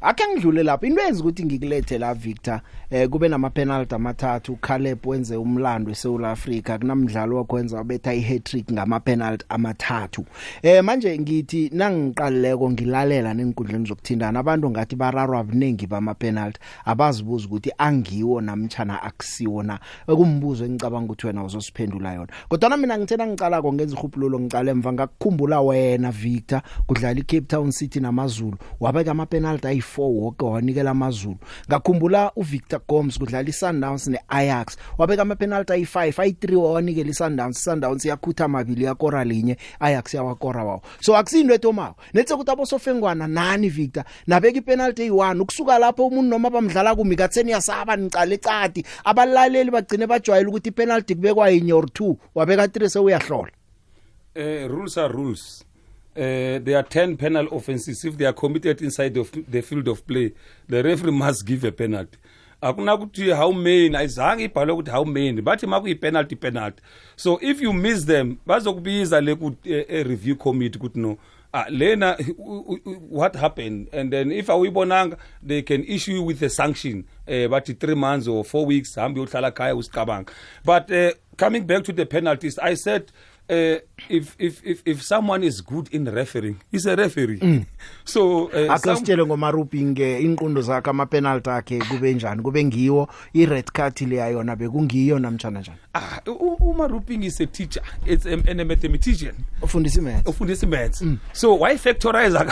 Akhe 0.00 0.24
ngidlule 0.32 0.62
lapho 0.62 0.86
into 0.86 1.02
yenza 1.02 1.20
ukuthi 1.20 1.44
ngikulethe 1.44 1.98
la 1.98 2.14
Victor 2.14 2.60
eh 2.90 3.08
kube 3.08 3.28
nama 3.28 3.50
penalty 3.50 3.94
amathathu 3.94 4.56
Caleb 4.56 5.06
wenze 5.06 5.36
umlando 5.36 5.90
eSouth 5.90 6.24
Africa 6.24 6.78
kunamdlalo 6.80 7.36
wakwenza 7.36 7.76
wabetha 7.76 8.14
i-hat-trick 8.14 8.72
ngama 8.72 9.00
penalty 9.00 9.44
amathathu. 9.48 10.24
Eh 10.62 10.84
manje 10.84 11.18
ngithi 11.18 11.70
nangiqalileko 11.72 12.70
ngilalela 12.70 13.34
nenkundleni 13.34 13.86
zokuthindana 13.86 14.40
abantu 14.40 14.70
ngathi 14.70 14.96
bararwa 14.96 15.40
abaningi 15.40 15.86
bama 15.86 16.14
penalty 16.14 16.60
abazibuza 16.84 17.46
ukuthi 17.46 17.72
angiwo 17.78 18.40
namtjana 18.40 19.02
akusiwo 19.02 19.62
na. 19.62 19.80
Ekumbuzo 20.08 20.64
engicabanga 20.64 21.04
ukuthi 21.04 21.26
wena 21.26 21.44
uzosiphendula 21.44 22.12
yona. 22.12 22.32
Kodwa 22.48 22.76
mina 22.76 22.98
ngithena 22.98 23.26
ngicala 23.26 23.62
ko 23.62 23.72
ngenza 23.72 23.96
ihupululo 23.96 24.40
ngicala 24.40 24.70
emva 24.70 24.92
ngakukhumbula 24.92 25.60
wena 25.60 26.10
Victor 26.10 26.62
kudlala 26.86 27.20
iCape 27.20 27.40
Town 27.40 27.70
City 27.70 28.00
namazulu 28.00 28.56
wabeka 28.80 29.10
ama 29.10 29.26
penalty 29.26 29.66
ayi4 29.88 30.02
wonke 30.02 30.44
wanikela 30.44 30.90
amazulu 30.90 31.36
ngakhumbula 31.68 32.32
uVictor 32.36 32.80
Gomes 32.88 33.18
kudlala 33.18 33.48
iSundowns 33.48 34.06
neAjax. 34.06 34.76
Wabeka 34.98 35.22
ama 35.22 35.36
penalty 35.36 35.72
ayi5 35.72 36.12
ayi3 36.12 36.54
wanikela 36.54 37.10
iSundowns 37.10 37.58
iSundowns 37.58 38.04
yakhutha 38.04 38.44
amabili 38.44 38.84
yakora 38.84 39.24
linye 39.24 39.56
Ajax 39.80 40.14
yawakora 40.14 40.64
wawo. 40.64 40.82
So 41.00 41.16
akusinto 41.16 41.54
etomawo 41.54 41.94
nethe 42.14 42.34
ukuthi 42.34 42.50
abosofengwana 42.50 43.26
nani 43.26 43.68
Victor? 43.68 44.04
Nabeka 44.26 44.58
ipenalty 44.58 45.08
eyi1 45.08 45.40
ukusuka 45.40 45.78
lapho 45.78 46.06
umuntu 46.06 46.30
noma 46.30 46.50
bamdlala 46.50 46.94
kumi 46.94 47.16
katheni 47.16 47.50
yasaba 47.50 47.96
nicala 47.96 48.34
ecadi 48.34 48.84
abalaleli 49.04 49.70
bagcine 49.70 50.06
bajwayela 50.06 50.48
ukuthi 50.48 50.68
ipenalty 50.68 51.14
kubekwa 51.14 51.50
yinye 51.50 51.72
or 51.72 51.84
2 51.84 52.16
wabeka 52.34 52.66
3 52.66 52.88
sewuyahlola. 52.88 53.50
Uh, 54.36 54.68
rules 54.68 54.98
are 54.98 55.12
rules. 55.12 55.64
Uh, 56.18 56.58
there 56.58 56.76
are 56.76 56.82
10 56.82 57.16
penal 57.16 57.46
offenses. 57.52 58.04
If 58.04 58.18
they 58.18 58.24
are 58.24 58.32
committed 58.32 58.82
inside 58.82 59.16
of 59.16 59.30
the 59.48 59.60
field 59.60 59.86
of 59.86 60.04
play, 60.04 60.34
the 60.68 60.82
referee 60.82 61.12
must 61.12 61.46
give 61.46 61.62
a 61.62 61.70
penalty. 61.70 62.18
akuna 62.60 62.94
ukuthi 62.94 63.30
how 63.36 63.52
many 63.52 63.96
ayizange 63.96 64.44
ibhalwe 64.44 64.72
ukuthi 64.72 64.90
how 64.90 65.04
many 65.04 65.42
bathi 65.42 65.66
makuyi-penalty 65.66 66.36
penalty 66.36 66.82
so 67.16 67.38
if 67.42 67.60
you 67.62 67.72
miss 67.72 68.06
them 68.06 68.36
bazokubiza 68.46 69.20
le 69.20 69.34
ku-review 69.34 70.36
committee 70.36 70.78
ukuthi 70.78 71.00
no 71.00 71.18
ah 71.52 71.66
lena 71.68 72.16
what 73.10 73.36
happened 73.36 73.88
and 73.92 74.10
then 74.10 74.32
if 74.32 74.48
awuyibonanga 74.50 75.16
they 75.46 75.62
can 75.62 75.84
issue 75.84 76.12
you 76.12 76.22
with 76.22 76.42
a 76.42 76.50
sanction 76.50 77.04
eh 77.26 77.48
bathi 77.48 77.72
3 77.72 77.94
months 77.94 78.28
or 78.28 78.44
4 78.44 78.66
weeks 78.66 78.96
hambe 78.96 79.20
uyohlala 79.20 79.50
khaya 79.50 79.76
usicabanga 79.76 80.32
but 80.64 80.90
uh, 80.90 81.10
coming 81.36 81.60
back 81.60 81.84
to 81.84 81.92
the 81.92 82.04
penalties 82.04 82.58
i 82.58 82.76
said 82.76 83.02
uh, 83.50 83.78
if 84.08 84.36
if 84.38 84.60
if 84.66 84.82
if 84.84 85.02
someone 85.02 85.42
is 85.46 85.60
good 85.64 85.88
in 85.92 86.04
refereeing 86.06 86.56
he's 86.70 86.86
a 86.86 86.96
referee. 86.96 87.64
So 88.04 88.46
uh, 88.48 88.52
some- 88.52 88.70
akasitshele 88.70 89.26
ngomarupi 89.26 89.82
nge 89.84 90.18
inqundo 90.20 90.60
zakhe 90.62 90.90
ama 90.90 91.06
penalty 91.06 91.50
akhe 91.50 91.78
kube 91.78 92.14
njani 92.14 92.42
kube 92.42 92.64
ngiwo 92.64 93.08
i 93.34 93.46
red 93.46 93.70
card 93.72 94.00
le 94.00 94.16
yayona 94.16 94.56
bekungiyo 94.56 95.18
namtjana 95.18 95.60
njani? 95.60 95.78
Ah 95.94 96.20
u- 96.26 96.56
uma 96.70 96.86
ruping 96.86 97.22
is 97.24 97.40
a 97.40 97.46
teacher 97.46 97.82
it's 98.06 98.26
a, 98.26 98.32
and 98.32 98.60
a 98.60 98.64
mathematician. 98.64 99.34
Ufundisa 99.62 99.98
imaths. 100.00 100.26
Ufundisa 100.28 100.66
imaths. 100.66 101.02
So 101.32 101.54
why 101.54 101.74
factorize 101.76 102.34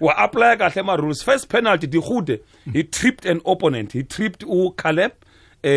wa 0.00 0.16
apply 0.18 0.56
kahle 0.56 0.80
ama 0.80 0.96
rules 0.96 1.22
first 1.24 1.48
penalty 1.48 1.86
dihude 1.86 2.40
he 2.72 2.82
tripped 2.82 3.26
an 3.26 3.40
opponent. 3.46 3.92
He 3.92 4.02
tripped 4.02 4.42
u 4.42 4.72
Caleb 4.76 5.12
uh, 5.64 5.68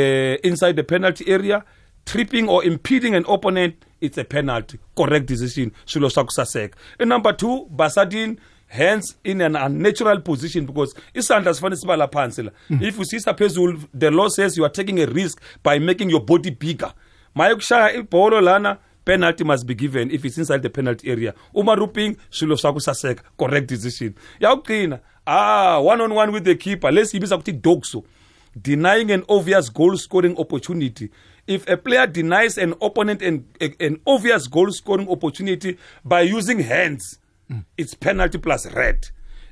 inside 0.43 0.75
the 0.75 0.83
penalty 0.83 1.27
area. 1.31 1.63
Tripping 2.07 2.47
or 2.47 2.63
impeding 2.63 3.13
an 3.13 3.25
opponent 3.27 3.75
it's 3.99 4.17
a 4.17 4.23
penalty. 4.23 4.79
Correct 4.95 5.25
decision 5.25 5.71
swilo 5.85 6.09
swa 6.09 6.25
ku 6.25 6.33
saseka. 6.33 6.73
And 6.99 7.09
number 7.09 7.33
2 7.33 7.69
Basadin 7.75 8.37
hands 8.67 9.17
in 9.23 9.41
an 9.41 9.55
unnatural 9.55 10.21
position 10.21 10.65
because 10.65 10.93
isandla 11.13 11.53
sifane 11.53 11.75
siba 11.75 11.97
la 11.97 12.07
phansi 12.07 12.45
la. 12.45 12.51
If 12.69 12.97
usisa 12.97 13.33
phezulu 13.33 13.87
the 13.93 14.11
law 14.11 14.29
says 14.29 14.57
you 14.57 14.63
are 14.63 14.69
taking 14.69 14.99
a 14.99 15.05
risk 15.07 15.41
by 15.63 15.79
making 15.79 16.09
your 16.09 16.23
body 16.23 16.49
bigger. 16.49 16.93
Maye 17.35 17.55
kushaya 17.55 17.93
ibholo 17.95 18.41
lana 18.41 18.79
penalty 19.03 19.43
must 19.43 19.65
be 19.65 19.75
given 19.75 20.11
if 20.11 20.23
it's 20.25 20.37
inside 20.37 20.61
the 20.61 20.69
penalty 20.69 21.09
area. 21.09 21.33
Uma 21.53 21.75
ruping 21.75 22.15
swilo 22.31 22.55
swa 22.55 22.73
ku 22.73 22.79
saseka 22.79 23.21
correct 23.37 23.67
decision. 23.67 24.15
Yawugcina 24.39 25.01
ah 25.25 25.79
one 25.81 25.99
on 26.01 26.13
one 26.13 26.31
with 26.31 26.45
the 26.45 26.55
keeper. 26.55 26.89
Lesiyibiza 26.91 27.37
ukuthi 27.37 27.59
dogso 27.61 28.03
denying 28.61 29.11
an 29.11 29.23
obvious 29.29 29.69
goal 29.69 29.97
scoring 29.97 30.37
opportunity. 30.37 31.09
If 31.47 31.67
a 31.69 31.77
player 31.77 32.05
denies 32.07 32.57
an 32.57 32.73
opponent 32.81 33.21
an, 33.21 33.45
an 33.79 33.99
obvious 34.05 34.47
goal 34.47 34.71
scoring 34.71 35.09
opportunity 35.09 35.77
by 36.03 36.21
using 36.21 36.59
hands 36.59 37.19
it's 37.77 37.93
penalty 37.93 38.37
plus 38.37 38.71
red. 38.73 39.07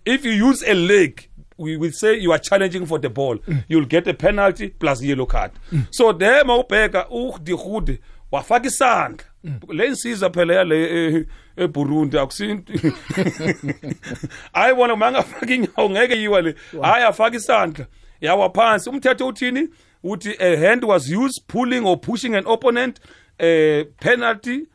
If 0.06 0.26
you 0.26 0.32
use 0.32 0.62
a 0.64 0.74
leg 0.74 1.30
we 1.58 1.78
will 1.78 1.92
say 1.92 2.20
you 2.20 2.32
are 2.34 2.38
challenging 2.38 2.86
for 2.86 3.00
the 3.00 3.10
ball 3.10 3.38
you'll 3.68 3.86
get 3.86 4.08
a 4.08 4.14
penalty 4.14 4.70
plus 4.70 5.02
yellow 5.02 5.26
card. 5.26 5.52
So 5.92 6.12
there 6.12 6.44
mawubheka 6.44 7.08
udihude 7.10 8.00
wafaka 8.32 8.68
isandla 8.68 9.26
le 9.68 9.88
insiza 9.88 10.30
phela 10.30 10.54
yale 10.54 10.84
eh, 10.84 11.26
eburundi 11.58 12.18
akusinto. 12.18 12.74
Hayi 14.54 14.76
bona 14.76 14.96
mangafaka 14.96 15.54
inyawo 15.54 15.90
ngeke 15.90 16.16
yiwa 16.16 16.42
le. 16.42 16.56
Hayi 16.82 17.04
afaka 17.04 17.38
isandla. 17.38 17.86
Yawa 18.22 18.50
phansi. 18.50 18.90
Umthetho 18.90 19.28
uthini? 19.28 19.70
Uthi 20.06 20.36
a 20.40 20.56
hand 20.58 20.84
was 20.84 21.10
used 21.10 21.42
pulling 21.48 21.84
or 21.86 21.98
pushing 22.00 22.36
an 22.36 22.46
opponent 22.48 23.00
uh, 23.40 23.84
penalty 24.00 24.68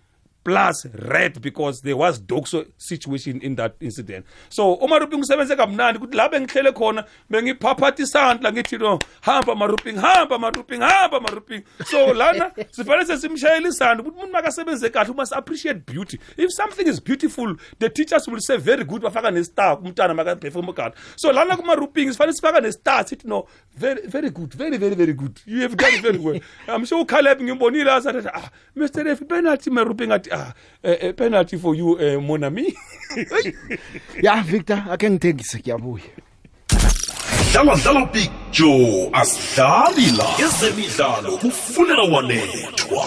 plus 0.45 0.87
red 0.95 1.41
because 1.41 1.81
there 1.83 1.97
was 1.97 2.21
doxo 2.21 2.67
situation 2.77 3.41
in 3.41 3.55
that 3.57 3.75
incident. 3.81 4.25
So 4.49 4.77
umaruping 4.77 5.21
usebenze 5.21 5.57
kamnandi 5.57 5.99
ukuthi 5.99 6.17
la 6.17 6.29
bengihlele 6.29 6.73
khona 6.73 7.05
bengiphaphatha 7.31 8.03
isandla 8.03 8.53
ngithi 8.53 8.79
no 8.79 8.99
hamba 9.21 9.55
maruping 9.55 9.97
hamba 9.97 10.39
maruping 10.39 10.81
hamba 10.81 11.21
maruping 11.21 11.63
so 11.85 12.13
lana 12.13 12.53
sifanele 12.73 13.05
sesimshayela 13.07 13.69
isandla 13.69 14.05
ukuthi 14.05 14.17
umuntu 14.17 14.33
makasebenze 14.33 14.91
kahle 14.91 15.15
must 15.15 15.33
appreciate 15.33 15.87
beauty. 15.87 16.19
If 16.37 16.53
something 16.53 16.87
is 16.87 17.01
beautiful 17.01 17.57
the 17.79 17.91
teachers 17.91 18.27
will 18.29 18.41
say 18.41 18.57
very 18.57 18.85
good 18.85 19.03
bafaka 19.03 19.31
nestar 19.31 19.79
umntana 19.79 20.15
makaperform 20.15 20.75
kahle. 20.75 20.95
So 21.17 21.31
lana 21.31 21.57
kumaruping 21.57 22.13
sifanele 22.13 22.33
sifaka 22.33 22.61
nestar 22.61 23.05
sithi 23.05 23.27
no 23.27 23.47
very 23.77 24.07
very 24.07 24.31
good 24.31 24.55
very 24.55 24.79
very 24.79 24.95
very 24.95 25.13
good. 25.13 25.41
You 25.45 25.63
have 25.63 25.77
done 25.77 25.93
it 25.93 26.03
very 26.03 26.19
well. 26.19 26.41
I'm 26.69 26.85
sure 26.85 27.05
uCaleb 27.05 27.41
ngimbonile 27.41 27.91
asathi 27.91 28.31
ah 28.33 28.51
Mr 28.77 29.05
Ref 29.05 29.29
penalty 29.29 29.71
maruping 29.71 30.11
athi 30.31 30.35
ah 30.35 30.53
eh, 30.83 30.99
eh, 31.01 31.13
penalty 31.15 31.57
for 31.59 31.75
you 31.75 31.93
uh, 31.93 32.21
monami 32.23 32.75
ya 34.23 34.43
Victor 34.43 34.85
ake 34.91 35.11
ngithengise 35.11 35.59
kuyabuya 35.59 36.03
dlala 37.53 37.77
dlala 37.77 38.07
big 38.13 38.31
joe 38.53 39.11
asidlali 39.13 40.11
la 40.17 40.47
ezemidlalo 40.47 41.37
kufunela 41.37 42.03
wanethwa 42.03 43.05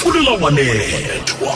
funela 0.00 0.30
wanethwa 0.30 1.54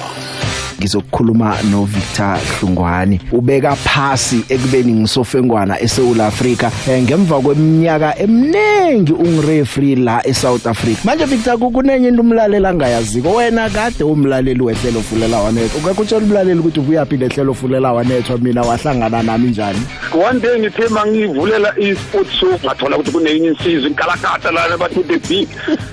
ngizokukhuluma 0.82 1.56
no 1.70 1.84
Victor 1.84 2.38
Hlungwane. 2.58 3.20
Ubeka 3.32 3.76
phasi 3.76 4.44
ekubeni 4.48 4.92
ngisofengwana 4.92 5.80
eSouth 5.80 6.20
Africa 6.20 6.70
eh, 6.88 7.02
ngemva 7.02 7.40
kweminyaka 7.40 8.18
eminengi 8.18 9.12
ungireferee 9.12 9.96
la 9.96 10.26
eSouth 10.26 10.66
Africa. 10.66 11.04
Manje 11.04 11.24
Victor 11.24 11.58
kunenye 11.58 12.08
into 12.08 12.22
umlaleli 12.22 12.66
angayaziko 12.66 13.34
wena 13.34 13.70
kade 13.70 14.04
umlaleli 14.04 14.62
wehlelo 14.62 15.00
fulela 15.00 15.38
wanethwa. 15.38 15.80
Ukakutshela 15.80 16.24
umlaleli 16.24 16.60
ukuthi 16.60 16.80
ubuyapi 16.80 17.16
lehlelo 17.16 17.54
fulela 17.54 17.92
wanethwa? 17.92 18.38
Mina 18.38 18.62
wahlangana 18.62 19.22
nami 19.22 19.48
njani? 19.48 19.78
One 20.12 20.40
day 20.40 20.58
ngithe 20.58 20.88
mangivulela 20.88 21.74
i-sport 21.78 22.28
show 22.40 22.58
ngathola 22.64 22.96
ukuthi 22.96 23.12
kunenye 23.12 23.46
insizwa 23.46 23.90
inkalakata 23.90 24.50
lana 24.50 24.76
bathi 24.78 25.02
the 25.02 25.18
big. 25.28 25.48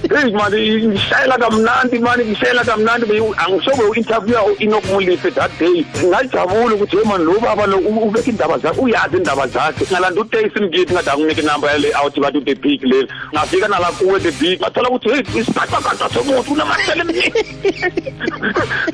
Hey 0.10 0.32
mani 0.34 0.88
ngishayela 0.88 1.38
kamnandi 1.38 2.00
mani 2.00 2.26
ngishayela 2.26 2.64
kamnandi. 2.64 3.06
Angisobe 3.38 3.84
u-interviewer 3.84 4.56
ino 4.60 4.79
inokumuliphe 4.80 5.32
that 5.32 5.52
day 5.60 5.86
ngajabula 6.06 6.76
ukuthi 6.76 6.98
hey 6.98 7.06
man 7.06 7.24
lo 7.24 7.40
baba 7.40 7.66
lo 7.68 7.78
u- 7.78 8.08
ubeka 8.08 8.30
indaba 8.30 8.58
zakhe 8.58 8.82
uyazi 8.82 9.18
indaba 9.18 9.48
zakhe. 9.48 9.86
Ngalanda 9.92 10.22
utaste 10.22 10.62
ngithi 10.62 10.94
ngathi 10.94 11.10
akunike 11.10 11.42
inamba 11.42 11.72
yale 11.72 11.94
awuthi 11.94 12.20
bathi 12.22 12.42
the 12.46 12.56
big 12.56 12.84
le 12.84 13.08
ngafika 13.34 13.68
nala 13.68 13.92
kuwe 13.92 14.20
the 14.20 14.32
big 14.32 14.60
ngathola 14.60 14.90
ukuthi 14.90 15.10
hey 15.10 15.42
isiphathaphatha 15.42 16.10
somuntu 16.10 16.54
unamasele 16.54 17.02
emini 17.02 17.34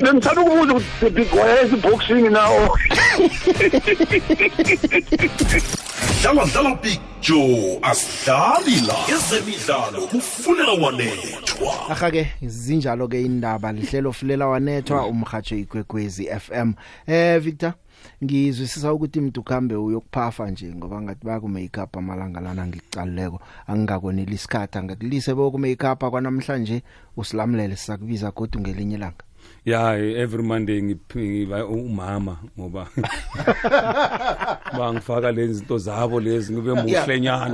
bengithanda 0.00 0.40
ukubuza 0.40 0.72
ukuthi 0.72 0.86
the 1.00 1.10
big 1.10 1.34
wayenza 1.34 1.76
i-boxing 1.76 2.30
nawo 2.30 2.78
dlala 6.22 6.44
dlala 6.52 6.74
big 6.82 7.00
joe 7.22 7.78
asidlali 7.82 8.80
la 8.86 8.94
ezemidlalo 9.16 10.06
kufunela 10.06 10.72
wanethwa. 10.72 11.90
Akha-ke 11.90 12.26
zinjalo-ke 12.42 13.22
indaba 13.22 13.72
lihlelo 13.72 14.12
fulela 14.12 14.46
wanethwa 14.46 15.06
umhatsho 15.06 15.56
igwegwezi 15.80 16.26
FM 16.26 16.72
eh 17.06 17.40
Victor 17.40 17.74
ngizwisisa 18.24 18.92
ukuthi 18.92 19.20
mntu 19.20 19.42
kambe 19.42 19.74
uyokuphafa 19.76 20.50
nje 20.50 20.74
ngoba 20.74 21.02
ngathi 21.02 21.26
baku 21.26 21.48
makeup 21.48 21.96
amalanga 21.96 22.40
lana 22.40 22.66
ngicaluleko 22.66 23.40
angingakonela 23.66 24.32
isikhatha 24.32 24.82
ngakulise 24.82 25.34
boku 25.34 25.58
makeup 25.58 26.00
kwanamhlanje 26.10 26.82
usilamlele 27.16 27.76
sizakubiza 27.76 28.30
kodwa 28.30 28.60
ngelinye 28.60 28.96
ilanga. 28.96 29.24
Ya 29.66 29.96
every 29.98 30.42
monday 30.42 30.80
ngiphi- 30.80 31.28
ngiba 31.30 31.66
umama 31.66 32.36
ngoba 32.58 32.86
bangifaka 34.78 35.32
lezi 35.32 35.54
zinto 35.54 35.78
zabo 35.78 36.20
lezi 36.20 36.52
ngibe 36.52 36.72
muhlenyana 36.72 37.48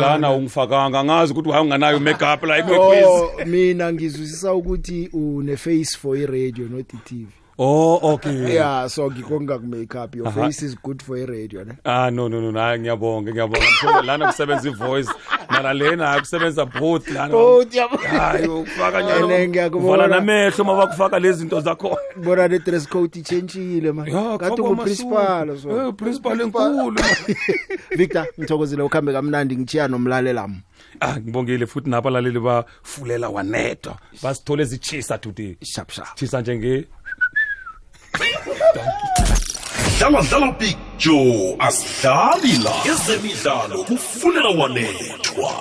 lana 0.00 0.32
ungifakanga 0.32 1.04
ngazi 1.04 1.32
ukuthi 1.32 1.48
waye 1.48 1.62
unganayo 1.62 2.00
makeup 2.00 2.42
ikwekwezi 2.42 3.04
Oh 3.08 3.30
mina 3.46 3.92
ngizwisisa 3.92 4.54
ukuthi 4.54 5.08
une 5.12 5.56
face 5.56 5.96
for 5.98 6.16
i-radio 6.18 6.68
not 6.68 6.94
i-TV 6.94 7.26
oh 7.58 7.98
okay. 8.14 8.54
Yeah 8.54 8.86
so 8.88 9.10
ngikonga 9.10 9.58
ku 9.58 9.66
makeup 9.66 10.14
your 10.16 10.28
Aha. 10.28 10.44
face 10.46 10.62
is 10.62 10.74
good 10.82 11.02
for 11.02 11.16
i-radio 11.18 11.64
ne? 11.64 11.74
Ah 11.84 12.10
no 12.10 12.28
no 12.28 12.40
no 12.40 12.60
hayi 12.60 12.80
ngiyabonga 12.80 13.30
ngiyabonga. 13.32 13.66
Mthembu, 13.70 14.02
lana 14.06 14.26
kusebenza 14.26 14.68
ivoice. 14.68 15.10
Nala 15.50 15.74
lena 15.74 16.20
kusebenza 16.20 16.66
both 16.66 17.08
lana. 17.08 17.28
Both, 17.32 17.74
yabo. 17.74 17.96
hayi 17.96 18.46
ukufaka 18.48 19.00
Ene, 19.00 19.08
nyalo 19.08 19.48
ngiyakubona. 19.48 20.06
namehlo 20.06 20.64
mabakufaka 20.64 21.18
lezi 21.18 21.38
zinto 21.38 21.60
zakho 21.60 21.98
bona 22.24 22.48
le 22.48 22.58
dress 22.58 22.88
code 22.88 23.18
itshentshile 23.18 23.92
man 23.92 24.38
kathi 24.38 24.60
unguprincipal 24.62 25.42
amasudu. 25.50 25.72
so 25.74 25.86
Eh, 25.88 25.94
principal 25.94 26.40
enkulu. 26.40 27.00
Victor 27.96 28.26
ngithokozile 28.38 28.82
ukhambe 28.82 29.12
kamnandi 29.12 29.56
ngichiya 29.56 29.88
nomlalelami 29.88 30.56
ah 31.00 31.16
ngibongile 31.20 31.66
futhi 31.66 31.90
nabalaleli 31.90 32.40
bafulela 32.40 33.28
wanethwa 33.28 33.96
basithole 34.22 34.64
zichisa 34.64 35.18
today. 35.18 35.56
Sharp 35.62 35.90
sharp 35.90 36.14
chisa 36.14 36.40
njenge 36.40 36.84
dlala 39.98 40.22
dlala 40.22 40.52
big 40.58 40.76
joe 40.98 41.56
asidlali 41.58 42.58
la 42.64 42.72
ezemidlalo 42.92 43.84
kufunela 43.84 44.48
wanethwa. 44.48 45.52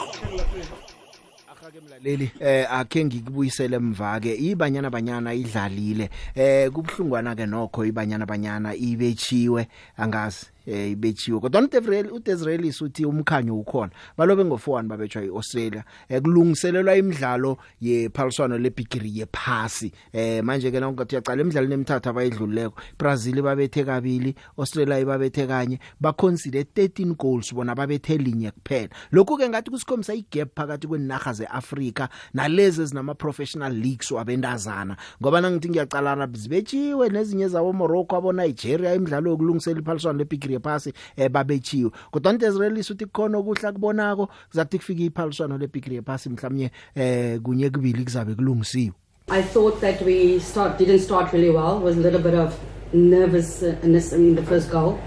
Mlaleli 1.88 2.32
eh 2.40 2.66
akhe 2.72 3.06
ngikubuyisele 3.06 3.76
emva 3.76 4.20
ke 4.20 4.36
ibanyana 4.36 4.90
banyana 4.90 5.34
idlalile. 5.34 6.10
Eh 6.36 6.72
kubhlungwana 6.72 7.36
ke 7.36 7.46
nokho 7.46 7.86
ibanyana 7.86 8.26
banyana 8.26 8.76
ibechiwe 8.76 9.68
angazi. 9.98 10.46
Eh 10.68 10.92
ibechiwe 10.92 11.40
kodwa 11.40 11.62
uDevrel 11.62 12.12
uDezraelis 12.12 12.82
uthi 12.82 13.06
umkhanyo 13.06 13.60
ukhona. 13.60 13.92
Balobe 14.18 14.44
ngo4-1 14.44 14.88
babetshwa 14.88 15.24
iAustralia 15.24 15.84
eh 16.10 16.22
kulungiselelwa 16.22 16.96
imidlalo 16.96 17.58
yephaliswano 17.82 18.58
lebigiri 18.58 19.20
yephasi. 19.20 19.92
Eh 20.14 20.44
manje 20.44 20.72
ke 20.72 20.80
lonke 20.80 21.04
uyaqala 21.04 21.42
imidlalo 21.42 21.74
emithathu 21.74 22.10
abayidluleko 22.10 22.82
Brazil 23.00 23.42
babethe 23.42 23.84
kabili 23.84 24.36
Australia 24.58 25.00
ibabethe 25.00 25.48
kanye. 25.48 25.80
Ba 26.00 26.14
consider 26.14 26.62
13 26.62 27.16
goals 27.16 27.54
bona 27.54 27.76
babethe 27.76 28.18
linye 28.18 28.52
kuphela. 28.52 28.90
Lokhu 29.12 29.38
ke 29.38 29.50
ngathi 29.50 29.72
kusikhombisa 29.72 30.14
igap 30.14 30.56
phakathi 30.56 30.88
kwenaga 30.88 31.34
zeAfrika 31.34 32.10
nalezi 32.34 32.82
ezinama 32.82 33.16
professional 33.16 33.74
leagues 33.74 34.12
wabendazana 34.12 34.98
ngoba 35.22 35.42
nangithi 35.42 35.70
ngiyaqalana 35.70 36.28
zibetshiwe 36.34 37.10
nezinye 37.10 37.48
zabo 37.48 37.74
Morocco 37.74 38.16
abo 38.16 38.34
Nigeria 38.34 38.94
imidlalo 38.94 39.30
yokulungisela 39.30 39.80
iphaliswano 39.80 40.18
lebigiri 40.18 40.57
yephasi 40.58 40.94
eh 41.18 41.30
babetshiwe 41.30 41.92
kodwa 42.12 42.34
uDezraelis 42.34 42.92
uthi 42.92 43.06
kukhona 43.06 43.38
okuhla 43.38 43.72
kubonako 43.72 44.30
kuzathi 44.50 44.78
kufika 44.78 45.04
iphaliswano 45.04 45.58
lebigiri 45.58 45.96
yephasi 45.96 46.30
mhlawumnye 46.30 46.72
eh 46.96 47.40
kunye 47.42 47.70
kubili 47.70 48.04
kuzabe 48.04 48.36
kulungisiwe 48.36 48.94
I 49.30 49.42
thought 49.42 49.82
that 49.82 50.02
we 50.04 50.40
start 50.40 50.78
didn't 50.78 51.00
start 51.00 51.34
really 51.34 51.50
well. 51.50 51.82
Was 51.82 51.98
a 51.98 52.00
little 52.00 52.22
bit 52.22 52.34
of 52.34 52.58
nervousness 52.94 54.14
in 54.14 54.36
the 54.36 54.44
first 54.44 54.72
goal, 54.72 55.02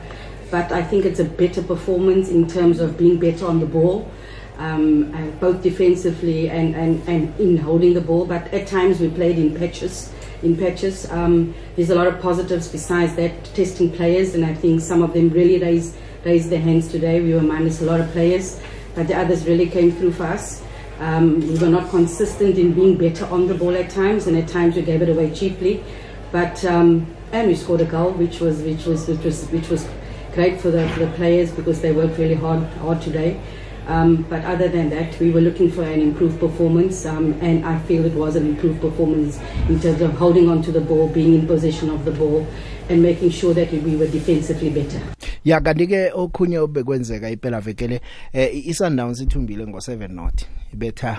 but 0.51 0.71
I 0.73 0.83
think 0.83 1.07
it's 1.07 1.21
a 1.21 1.25
better 1.25 1.63
performance 1.63 2.29
in 2.29 2.47
terms 2.47 2.81
of 2.81 2.99
being 2.99 3.19
better 3.19 3.47
on 3.47 3.61
the 3.61 3.67
ball, 3.67 4.11
um, 4.59 5.15
uh, 5.15 5.31
both 5.41 5.63
defensively 5.63 6.51
and, 6.51 6.77
and, 6.77 7.09
and 7.09 7.41
in 7.41 7.57
holding 7.57 7.95
the 7.95 8.03
ball. 8.03 8.27
But 8.27 8.53
at 8.53 8.67
times 8.67 9.01
we 9.01 9.09
played 9.09 9.39
in 9.39 9.57
patches. 9.57 10.13
In 10.43 10.57
patches, 10.57 11.11
um, 11.11 11.55
there's 11.77 11.91
a 11.91 11.95
lot 11.95 12.07
of 12.07 12.21
positives 12.21 12.69
besides 12.69 13.15
that. 13.17 13.45
Testing 13.55 13.91
players, 13.91 14.35
and 14.35 14.45
I 14.45 14.55
think 14.55 14.81
some 14.81 15.03
of 15.03 15.13
them 15.13 15.29
really 15.31 15.59
raised 15.59 15.95
raised 16.25 16.51
their 16.51 16.61
hands 16.61 16.89
today. 16.89 17.21
We 17.21 17.35
were 17.35 17.43
minus 17.43 17.83
a 17.83 17.85
lot 17.85 18.01
of 18.01 18.11
players, 18.13 18.61
but 18.95 19.07
the 19.07 19.17
others 19.17 19.47
really 19.47 19.69
came 19.69 19.93
through 19.93 20.13
for 20.13 20.25
us. 20.25 20.63
Um, 20.99 21.41
we 21.41 21.59
were 21.59 21.69
not 21.69 21.91
consistent 21.91 22.59
in 22.59 22.73
being 22.73 22.97
better 22.97 23.27
on 23.27 23.49
the 23.49 23.55
ball 23.55 23.75
at 23.75 23.91
times, 23.91 24.27
and 24.27 24.37
at 24.37 24.49
times 24.49 24.77
we 24.77 24.83
gave 24.83 25.03
it 25.03 25.09
away 25.09 25.31
cheaply. 25.35 25.85
But 26.33 26.65
um, 26.65 27.07
and 27.33 27.49
we 27.49 27.55
scored 27.55 27.81
a 27.83 27.85
goal, 27.87 28.13
which 28.13 28.41
was 28.41 28.63
which 28.63 28.87
was 28.87 29.09
which 29.09 29.25
was 29.25 29.47
which 29.51 29.69
was 29.69 29.89
great 30.35 30.61
for 30.61 30.71
the 30.71 30.89
for 30.91 31.01
the 31.01 31.13
players 31.13 31.53
because 31.53 31.81
they 31.81 31.93
worked 31.93 32.19
really 32.19 32.35
hard 32.35 32.63
hard 32.81 33.03
today. 33.03 33.41
Um, 33.87 34.23
but 34.29 34.45
other 34.45 34.69
than 34.69 34.91
that, 34.91 35.19
we 35.19 35.31
were 35.31 35.41
looking 35.41 35.71
for 35.71 35.83
an 35.83 36.01
improved 36.01 36.39
performance, 36.39 37.07
um, 37.07 37.33
and 37.41 37.65
I 37.65 37.79
feel 37.81 38.05
it 38.05 38.15
was 38.15 38.37
an 38.37 38.47
improved 38.47 38.81
performance 38.81 39.41
in 39.69 39.81
terms 39.81 40.01
of 40.01 40.13
holding 40.13 40.49
on 40.49 40.63
to 40.63 40.73
the 40.73 40.81
ball, 40.81 41.09
being 41.09 41.35
in 41.35 41.47
possession 41.47 41.91
of 41.91 42.05
the 42.05 42.13
ball, 42.13 42.47
and 42.89 43.03
making 43.03 43.31
sure 43.31 43.55
that 43.55 43.73
we 43.73 43.97
were 43.97 44.07
defensively 44.07 44.71
better. 44.71 45.01
ya 45.45 45.61
kanti 45.61 45.87
ke 45.87 46.13
okhunye 46.15 46.59
obekwenzeka 46.59 47.31
iphela 47.31 47.61
vekele 47.61 48.01
eh 48.33 48.69
iSundowns 48.69 49.21
ithumbile 49.21 49.65
ngo7 49.65 50.09
not 50.09 50.45
ibetha 50.73 51.19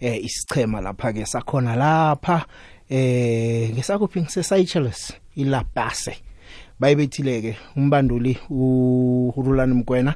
eh 0.00 0.24
isichema 0.24 0.80
lapha 0.80 1.12
ke 1.12 1.26
sakhona 1.26 1.76
lapha 1.76 2.46
eh 2.88 3.70
ngesakuphi 3.70 4.20
ngisesayicheless 4.20 5.12
ilapase 5.36 6.16
bayibethileke 6.80 7.56
umbanduli 7.76 8.38
uRulani 8.50 9.74
Mkwena 9.74 10.14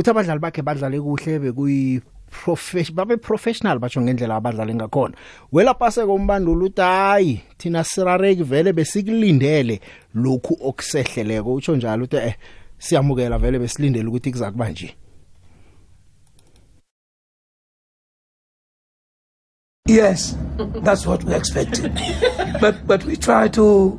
uthi 0.00 0.10
abadlali 0.10 0.40
bakhe 0.40 0.62
badlale 0.62 1.00
kuhle 1.00 1.38
bekuyi 1.38 2.00
professional 2.30 3.06
babe 3.06 3.16
professional 3.16 3.78
batsho 3.78 4.00
ngendlela 4.00 4.36
abadlale 4.36 4.74
ngakhona 4.74 5.14
wela 5.52 5.74
pase 5.74 6.06
kombandulu 6.06 6.66
uthi 6.66 6.80
hayi 6.80 7.40
thina 7.58 7.84
sirareki 7.84 8.42
vele 8.42 8.72
besikulindele 8.72 9.80
lokhu 10.14 10.58
okusehleleko 10.68 11.54
utsho 11.54 11.76
njalo 11.76 12.04
uthi 12.04 12.16
eh 12.16 12.34
siyamukela 12.78 13.38
vele 13.38 13.58
besilindele 13.58 14.08
ukuthi 14.08 14.32
kuza 14.32 14.50
kuba 14.50 14.70
nje 14.70 14.96
Yes, 19.86 20.36
that's 20.84 21.04
what 21.04 21.24
we 21.24 21.34
expected. 21.34 21.92
but 22.60 22.86
but 22.86 23.04
we 23.04 23.16
try 23.16 23.48
to 23.48 23.98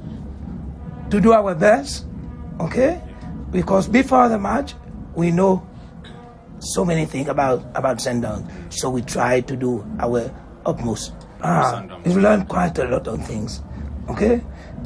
to 1.10 1.20
do 1.20 1.34
our 1.34 1.54
best, 1.54 2.06
okay? 2.62 3.02
Because 3.52 3.90
before 3.90 4.30
the 4.30 4.40
match, 4.40 4.74
we 5.16 5.32
know 5.32 5.62
so 6.62 6.86
many 6.86 7.06
things 7.06 7.28
about 7.28 7.65
about 7.76 8.00
Sundown, 8.00 8.45
so 8.69 8.89
we 8.89 9.02
try 9.02 9.41
to 9.41 9.56
do 9.56 9.84
our 10.00 10.32
utmost. 10.65 11.13
Ah, 11.43 11.84
we've 12.06 12.17
learned 12.17 12.47
quite 12.47 12.78
a 12.78 12.86
lot 12.86 13.08
of 13.08 13.26
things, 13.26 13.62
okay? 14.10 14.41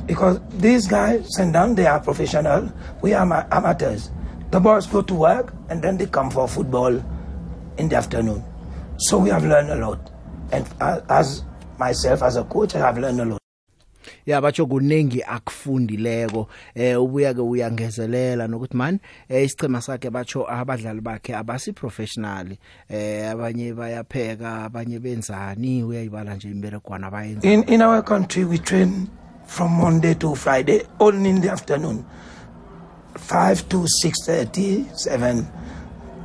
Because 0.07 0.39
these 0.49 0.87
guys, 0.87 1.27
Sundown, 1.35 1.75
they 1.75 1.85
are 1.85 1.99
professional. 1.99 2.71
We 3.01 3.13
are 3.13 3.21
ama- 3.23 3.47
amateurs. 3.51 4.09
The 4.51 4.59
boys 4.59 4.87
go 4.87 5.01
to 5.01 5.13
work 5.13 5.53
and 5.69 5.81
then 5.81 5.97
they 5.97 6.05
come 6.05 6.31
for 6.31 6.47
football 6.47 6.95
in 7.77 7.89
the 7.89 7.95
afternoon. 7.97 8.43
So 8.97 9.17
we 9.17 9.29
have 9.29 9.43
learned 9.43 9.69
a 9.69 9.75
lot. 9.75 9.99
And 10.51 10.65
as 11.09 11.43
myself, 11.77 12.23
as 12.23 12.37
a 12.37 12.43
coach, 12.45 12.75
I 12.75 12.79
have 12.79 12.97
learned 12.97 13.19
a 13.19 13.25
lot. 13.25 13.41
Ya 14.25 14.41
batsho 14.41 14.65
kunengi 14.65 15.23
akufundileko 15.23 16.47
eh 16.75 17.01
ubuya 17.01 17.33
ke 17.33 17.41
uyangezelela 17.41 18.47
nokuthi 18.47 18.77
man 18.77 18.99
eh 19.29 19.45
isichema 19.45 19.81
sakhe 19.81 20.09
batsho 20.09 20.45
abadlali 20.51 21.01
bakhe 21.01 21.35
abasi 21.35 21.73
professional 21.73 22.47
eh 22.89 23.31
abanye 23.31 23.73
bayapheka 23.73 24.63
abanye 24.63 24.99
benzani 24.99 25.83
uyayibala 25.83 26.35
nje 26.35 26.49
imberegwana 26.49 27.11
bayenza 27.11 27.47
In, 27.47 27.63
in 27.63 27.81
our 27.81 28.01
country, 28.01 28.43
we 28.43 28.57
train 28.57 29.07
from 29.45 29.71
Monday 29.73 30.13
to 30.15 30.35
Friday, 30.35 30.81
only 30.99 31.29
in 31.29 31.41
the 31.41 31.49
afternoon, 31.51 32.05
5 33.15 33.69
to 33.69 33.77
6.30, 34.03 34.97
7, 34.97 35.47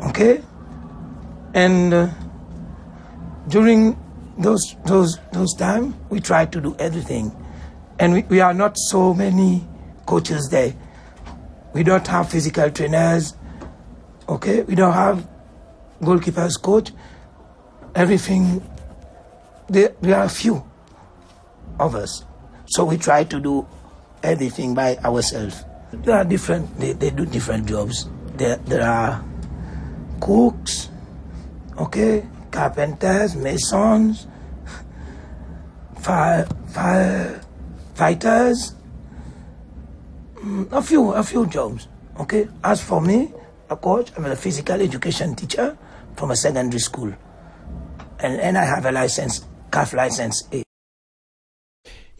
okay? 0.08 0.40
And 1.54 1.92
uh, 1.92 2.08
during 3.48 3.98
those, 4.38 4.76
those, 4.86 5.18
those 5.32 5.54
time, 5.54 5.94
we 6.08 6.20
try 6.20 6.46
to 6.46 6.60
do 6.60 6.74
everything. 6.78 7.30
And 8.00 8.14
we, 8.14 8.22
we 8.22 8.40
are 8.40 8.54
not 8.54 8.76
so 8.78 9.12
many 9.12 9.62
coaches 10.06 10.48
there. 10.48 10.74
We 11.74 11.84
don't 11.84 12.06
have 12.08 12.30
physical 12.30 12.70
trainers. 12.70 13.34
Okay, 14.28 14.62
we 14.62 14.74
don't 14.74 14.94
have 14.94 15.28
goalkeepers 16.00 16.60
coach. 16.60 16.92
Everything. 17.94 18.66
There, 19.68 19.94
there 20.00 20.16
are 20.16 20.28
few 20.28 20.64
of 21.78 21.94
us, 21.94 22.24
so 22.66 22.84
we 22.84 22.96
try 22.96 23.22
to 23.24 23.38
do 23.38 23.68
everything 24.22 24.74
by 24.74 24.96
ourselves. 24.96 25.64
There 25.92 26.16
are 26.16 26.24
different. 26.24 26.76
They, 26.80 26.92
they 26.92 27.10
do 27.10 27.26
different 27.26 27.68
jobs. 27.68 28.08
There, 28.34 28.56
there 28.56 28.82
are 28.82 29.22
cooks, 30.20 30.88
okay, 31.78 32.26
carpenters, 32.50 33.36
masons, 33.36 34.26
fire, 36.00 36.48
fire 36.68 37.40
fighters, 38.00 38.72
mm, 40.40 40.64
a 40.72 40.80
few, 40.80 41.12
a 41.12 41.22
few 41.22 41.44
jobs, 41.44 41.86
okay. 42.18 42.48
As 42.64 42.80
for 42.82 42.98
me, 43.02 43.28
a 43.68 43.76
coach, 43.76 44.10
I'm 44.16 44.24
a 44.24 44.34
physical 44.34 44.80
education 44.80 45.36
teacher 45.36 45.76
from 46.16 46.30
a 46.30 46.36
secondary 46.36 46.80
school, 46.80 47.12
and 48.24 48.40
and 48.40 48.56
I 48.56 48.64
have 48.64 48.86
a 48.86 48.92
license, 48.92 49.44
CAF 49.70 49.92
license 49.92 50.48
A. 50.50 50.69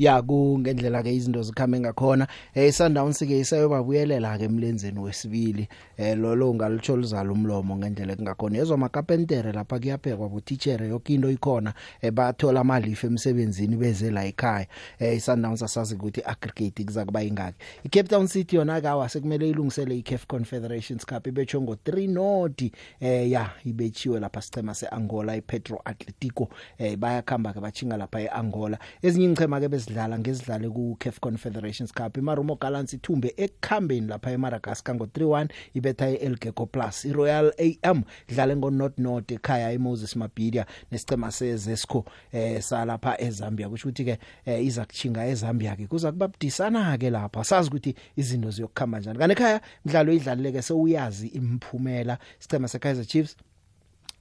ya 0.01 0.23
kungendlela 0.23 1.03
ke 1.03 1.15
izinto 1.15 1.43
zikhambe 1.43 1.81
ngakhona. 1.81 2.27
Eh 2.55 2.73
Sundowns 2.73 3.19
ke 3.19 3.41
isayobabuyelela 3.41 4.39
ke 4.39 4.45
emlenzeni 4.45 4.99
wesibili. 4.99 5.69
Eh 5.99 6.17
lolo 6.17 6.51
ungalitsho 6.51 6.97
lizala 6.97 7.33
umlomo 7.33 7.77
ngendlela 7.77 8.17
kungakhona 8.17 8.59
yezwa 8.59 8.79
makapentere 8.79 9.53
lapha 9.53 9.79
kuyaphekwa 9.79 10.29
butitshere 10.29 10.89
yonke 10.89 11.15
into 11.15 11.31
ikhona 11.31 11.75
eh 12.01 12.13
bathola 12.13 12.61
amalifa 12.61 13.07
emsebenzini 13.07 13.77
beze 13.77 14.11
la 14.11 14.25
ekhaya. 14.25 14.67
Eh 14.99 15.21
Sundowns 15.21 15.63
asazi 15.63 15.95
ukuthi 15.95 16.23
aggregate 16.25 16.85
kuza 16.85 17.05
kuba 17.05 17.23
ingaki 17.23 17.59
iCape 17.85 18.09
Town 18.09 18.27
City 18.27 18.57
yona 18.57 18.81
ka 18.81 18.97
wasekumele 18.97 19.51
ilungisele 19.51 19.99
iCAF 19.99 20.27
Confederations 20.27 21.07
Cup 21.07 21.27
ibetshwe 21.27 21.61
ngo 21.61 21.77
3 21.85 22.09
noti. 22.09 22.73
Eh 23.01 23.31
ya 23.31 23.51
ibechiwe 23.65 24.21
lapha 24.21 24.43
sicema 24.43 24.75
seAngola 24.75 25.37
iPetro 25.37 25.81
Atletico. 25.85 26.49
Eh 26.79 26.97
bayakhamba 26.97 27.53
ke 27.53 27.61
bachinga 27.61 27.97
lapha 27.97 28.21
eAngola. 28.21 28.79
Ezinye 29.03 29.25
ingchema 29.25 29.61
ke 29.61 29.69
bezidlala 29.91 30.19
ngezidlale 30.19 30.71
ku 30.71 30.97
CAF 30.99 31.21
Confederations 31.21 31.93
Cup. 31.93 32.17
iMarumo 32.17 32.57
Gallants 32.57 32.93
ithumbe 32.93 33.35
ekukhambeni 33.37 34.07
lapha 34.07 34.31
eMadagascar 34.31 34.95
ngo 34.95 35.05
3-1 35.05 35.49
ibetha 35.75 36.11
iEl 36.11 36.39
Gecko 36.39 36.67
Plus. 36.67 37.05
iRoyal 37.05 37.53
AM 37.59 38.03
dlale 38.29 38.57
ngo 38.57 38.71
North 38.71 38.99
North 38.99 39.31
ekhaya 39.33 39.73
eMoses 39.73 40.17
Mabhida 40.17 40.67
nesicema 40.91 41.31
seZesco 41.31 42.05
eh 42.33 42.63
salapha 42.63 43.21
eZambia. 43.21 43.69
Kusho 43.69 43.89
ukuthi 43.89 44.05
ke 44.05 44.19
eh, 44.47 44.65
iza 44.65 44.85
kuchinga 44.85 45.27
eZambia 45.27 45.77
ke 45.77 45.87
kuza 45.87 46.13
kubabudisana 46.13 46.99
ke 46.99 47.11
lapha. 47.11 47.45
Sazi 47.45 47.69
ukuthi 47.69 47.95
izinto 48.17 48.51
ziyokukhamba 48.51 48.99
kanjani 48.99 49.19
kanti 49.19 49.33
ekhaya 49.33 49.61
mdlalo 49.85 50.13
idlaleke 50.13 50.63
sewuyazi 50.63 51.27
imphumela 51.27 52.19
sicema 52.39 52.69
seKaizer 52.69 53.05
Chiefs 53.07 53.37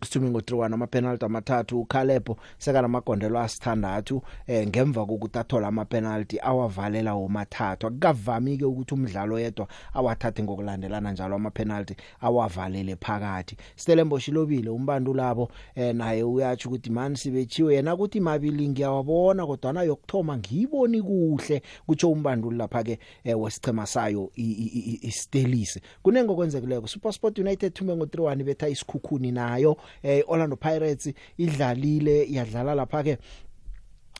Sithume 0.03 0.29
ngo 0.29 0.39
3-1 0.39 0.73
ama 0.73 0.87
penalty 0.87 1.25
amathathu 1.25 1.81
uKalebo 1.81 2.37
seka 2.57 2.81
namagondelo 2.81 3.39
asithandathu 3.39 4.21
eh 4.47 4.67
ngemva 4.67 5.05
kokuthi 5.05 5.39
athola 5.39 5.67
ama 5.67 5.85
penalty 5.85 6.39
awavalela 6.41 7.13
womathathu. 7.15 7.87
Akukavami 7.87 8.57
ke 8.57 8.65
ukuthi 8.65 8.93
umdlalo 8.93 9.39
yedwa 9.39 9.67
awathathe 9.93 10.43
ngokulandelana 10.43 11.11
njalo 11.11 11.35
ama 11.35 11.51
penalty 11.51 11.95
awavalele 12.21 12.95
phakathi. 12.95 13.57
Stellenbosch 13.75 14.27
lobile 14.27 14.69
umbantu 14.69 15.13
labo 15.13 15.51
eh 15.75 15.95
naye 15.95 16.23
uyathi 16.23 16.67
ukuthi 16.67 16.89
man 16.89 17.15
sibechiwe 17.15 17.75
yena 17.75 17.93
ukuthi 17.93 18.19
mabili 18.19 18.69
ngiyawabona 18.69 19.47
kodwa 19.47 19.73
na 19.73 19.83
yokthoma 19.83 20.37
ngiyiboni 20.37 21.01
kuhle 21.01 21.61
kutsho 21.87 22.11
umbantu 22.11 22.51
lapha 22.51 22.83
ke 22.83 22.99
eh, 23.23 23.41
wesichema 23.41 23.85
sayo 23.85 24.31
istelisi 24.35 25.81
kunengo 26.01 26.35
kwenzekileko 26.35 26.87
SuperSport 26.87 27.39
United 27.39 27.73
thume 27.73 27.95
ngo 27.95 28.05
3-1 28.05 28.43
betha 28.43 28.69
isikhukhuni 28.69 29.31
nayo 29.31 29.77
eh 30.03 30.23
Orlando 30.27 30.55
Pirates 30.55 31.13
idlalile 31.37 32.25
yadlala 32.29 32.75
lapha 32.75 33.03
ke 33.03 33.17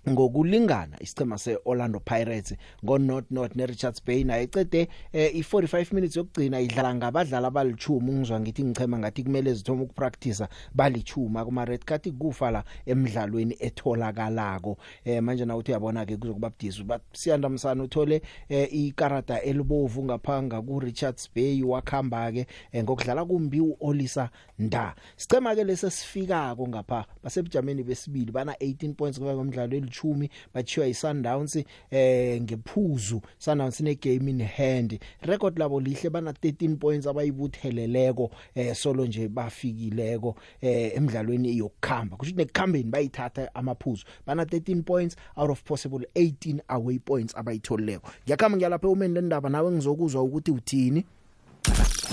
ngokulingana 0.09 0.97
isicema 0.99 1.37
seOrlando 1.37 1.99
Pirates 1.99 2.55
ngo 2.83 2.97
North 2.97 3.31
North 3.31 3.55
neRichards 3.55 4.05
Bay 4.05 4.23
naye 4.23 4.43
ecede 4.43 4.87
eh, 5.13 5.35
i45 5.35 5.95
minutes 5.95 6.15
yokugcina 6.15 6.61
idlala 6.61 6.95
ngabadlali 6.95 7.45
abalichuma 7.45 8.11
ungizwa 8.11 8.39
ngithi 8.39 8.63
ngichema 8.63 8.99
ngathi 8.99 9.23
kumele 9.23 9.53
zithoma 9.53 9.83
ukupractice 9.83 10.47
balichuma 10.75 11.45
kuma 11.45 11.65
red 11.65 11.85
card 11.85 12.11
kufa 12.11 12.51
la 12.51 12.63
emidlalweni 12.85 13.55
etholakalako. 13.59 14.77
Eh 15.05 15.23
manje 15.23 15.45
na 15.45 15.55
uthi 15.55 15.71
uyabona 15.71 16.05
ke 16.05 16.17
kuzokuba 16.17 16.49
budisi. 16.49 16.83
Basiyanda 16.83 17.49
msana 17.49 17.83
uthole 17.83 18.21
eh, 18.49 18.73
ikarata 18.73 19.41
elibovu 19.41 20.03
ngaphanga 20.03 20.61
ku 20.61 20.79
Richards 20.79 21.29
Bay 21.35 21.63
wakhamba 21.63 22.31
ke 22.31 22.47
eh, 22.71 22.83
ngokudlala 22.83 23.25
kumbi 23.25 23.59
uOlisa 23.61 24.29
Nda. 24.59 24.95
Sicema 25.17 25.55
ke 25.55 25.63
lesesifikako 25.63 26.67
ngapha 26.67 27.05
basebujameni 27.23 27.83
besibili 27.83 28.31
bana 28.31 28.53
18 28.53 28.93
points 28.93 29.19
kuba 29.19 29.33
ngomdlalo 29.35 29.77
elithumi 29.99 30.29
bachiwa 30.53 30.87
iSundowns 30.87 31.63
eh 31.91 32.41
ngephuzu. 32.41 33.21
Sundowns 33.37 33.81
ne 33.81 33.95
game 33.95 34.29
in 34.29 34.41
hand. 34.41 34.99
Record 35.21 35.57
labo 35.57 35.79
lihle 35.79 36.09
bana 36.09 36.31
13 36.31 36.75
points 36.77 37.07
abayibutheleleko 37.07 38.31
eh 38.55 38.75
solo 38.75 39.05
nje 39.05 39.27
bafikileko 39.27 40.35
eh 40.61 40.95
emidlalweni 40.95 41.57
yokukhamba 41.57 42.17
kusho 42.17 42.31
ukuthi 42.31 42.43
nekukhambeni 42.43 42.89
bayithatha 42.89 43.55
amaphuzu. 43.55 44.05
Bana 44.25 44.43
13 44.43 44.83
points 44.83 45.15
out 45.35 45.51
of 45.51 45.63
possible 45.63 46.05
18 46.15 46.59
away 46.67 46.99
points 46.99 47.37
abayitholeko 47.37 48.09
ngiyakhamba 48.23 48.57
ngiyalapha 48.57 48.87
umeni 48.87 49.13
lendaba 49.13 49.49
nawe 49.49 49.71
ngizokuzwa 49.71 50.23
ukuthi 50.23 50.51
uthini? 50.51 51.05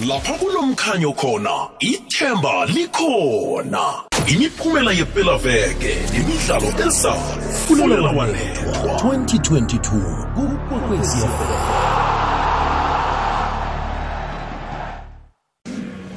Lapha 0.09 0.35
kulomkhanyo 0.39 1.13
khona 1.13 1.69
ithemba 1.81 2.67
likhona. 2.67 3.85
Imiphumela 4.27 4.93
yepelaveke 4.93 5.93
nemidlalo 6.13 6.69
ezayo 6.87 7.21
fulela 7.67 8.11
walethwa 8.11 8.93
2022 9.03 10.27
kukwekwezi 10.35 11.27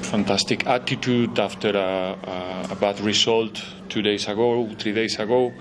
fantastic 0.02 0.68
attitude 0.68 1.40
after 1.40 1.78
a, 1.78 2.18
a, 2.24 2.68
a 2.72 2.76
bad 2.76 3.00
result 3.02 3.64
two 3.90 4.02
days 4.02 4.28
ago, 4.28 4.68
three 4.80 4.92
days 4.94 5.20
ago. 5.20 5.54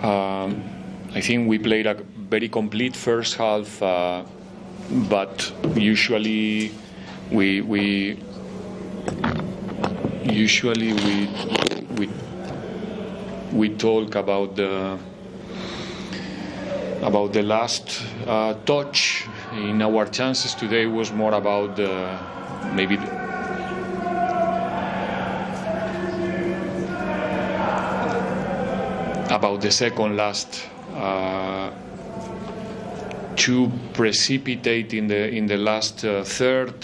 Um, 0.00 0.62
I 1.12 1.20
think 1.20 1.48
we 1.48 1.58
played 1.58 1.86
a 1.86 1.94
very 2.30 2.48
complete 2.48 2.94
first 2.94 3.34
half, 3.36 3.82
uh, 3.82 4.22
but 4.90 5.52
usually 5.74 6.70
we 7.30 7.60
we 7.60 8.18
usually 10.24 10.92
we 10.92 11.28
we 11.96 12.08
we 13.52 13.68
talk 13.70 14.14
about 14.14 14.56
the 14.56 14.98
about 17.02 17.32
the 17.32 17.42
last 17.42 18.02
uh, 18.26 18.54
touch 18.64 19.26
in 19.52 19.82
our 19.82 20.06
chances. 20.06 20.54
Today 20.54 20.86
was 20.86 21.12
more 21.12 21.34
about 21.34 21.76
the 21.76 22.18
maybe 22.74 22.96
about 29.30 29.60
the 29.60 29.70
second 29.70 30.16
last 30.16 30.64
uh, 30.94 31.65
too 33.46 33.70
precipitate 33.94 34.92
in 34.92 35.06
the 35.06 35.28
in 35.30 35.46
the 35.46 35.56
last 35.56 36.04
uh, 36.04 36.24
third 36.24 36.74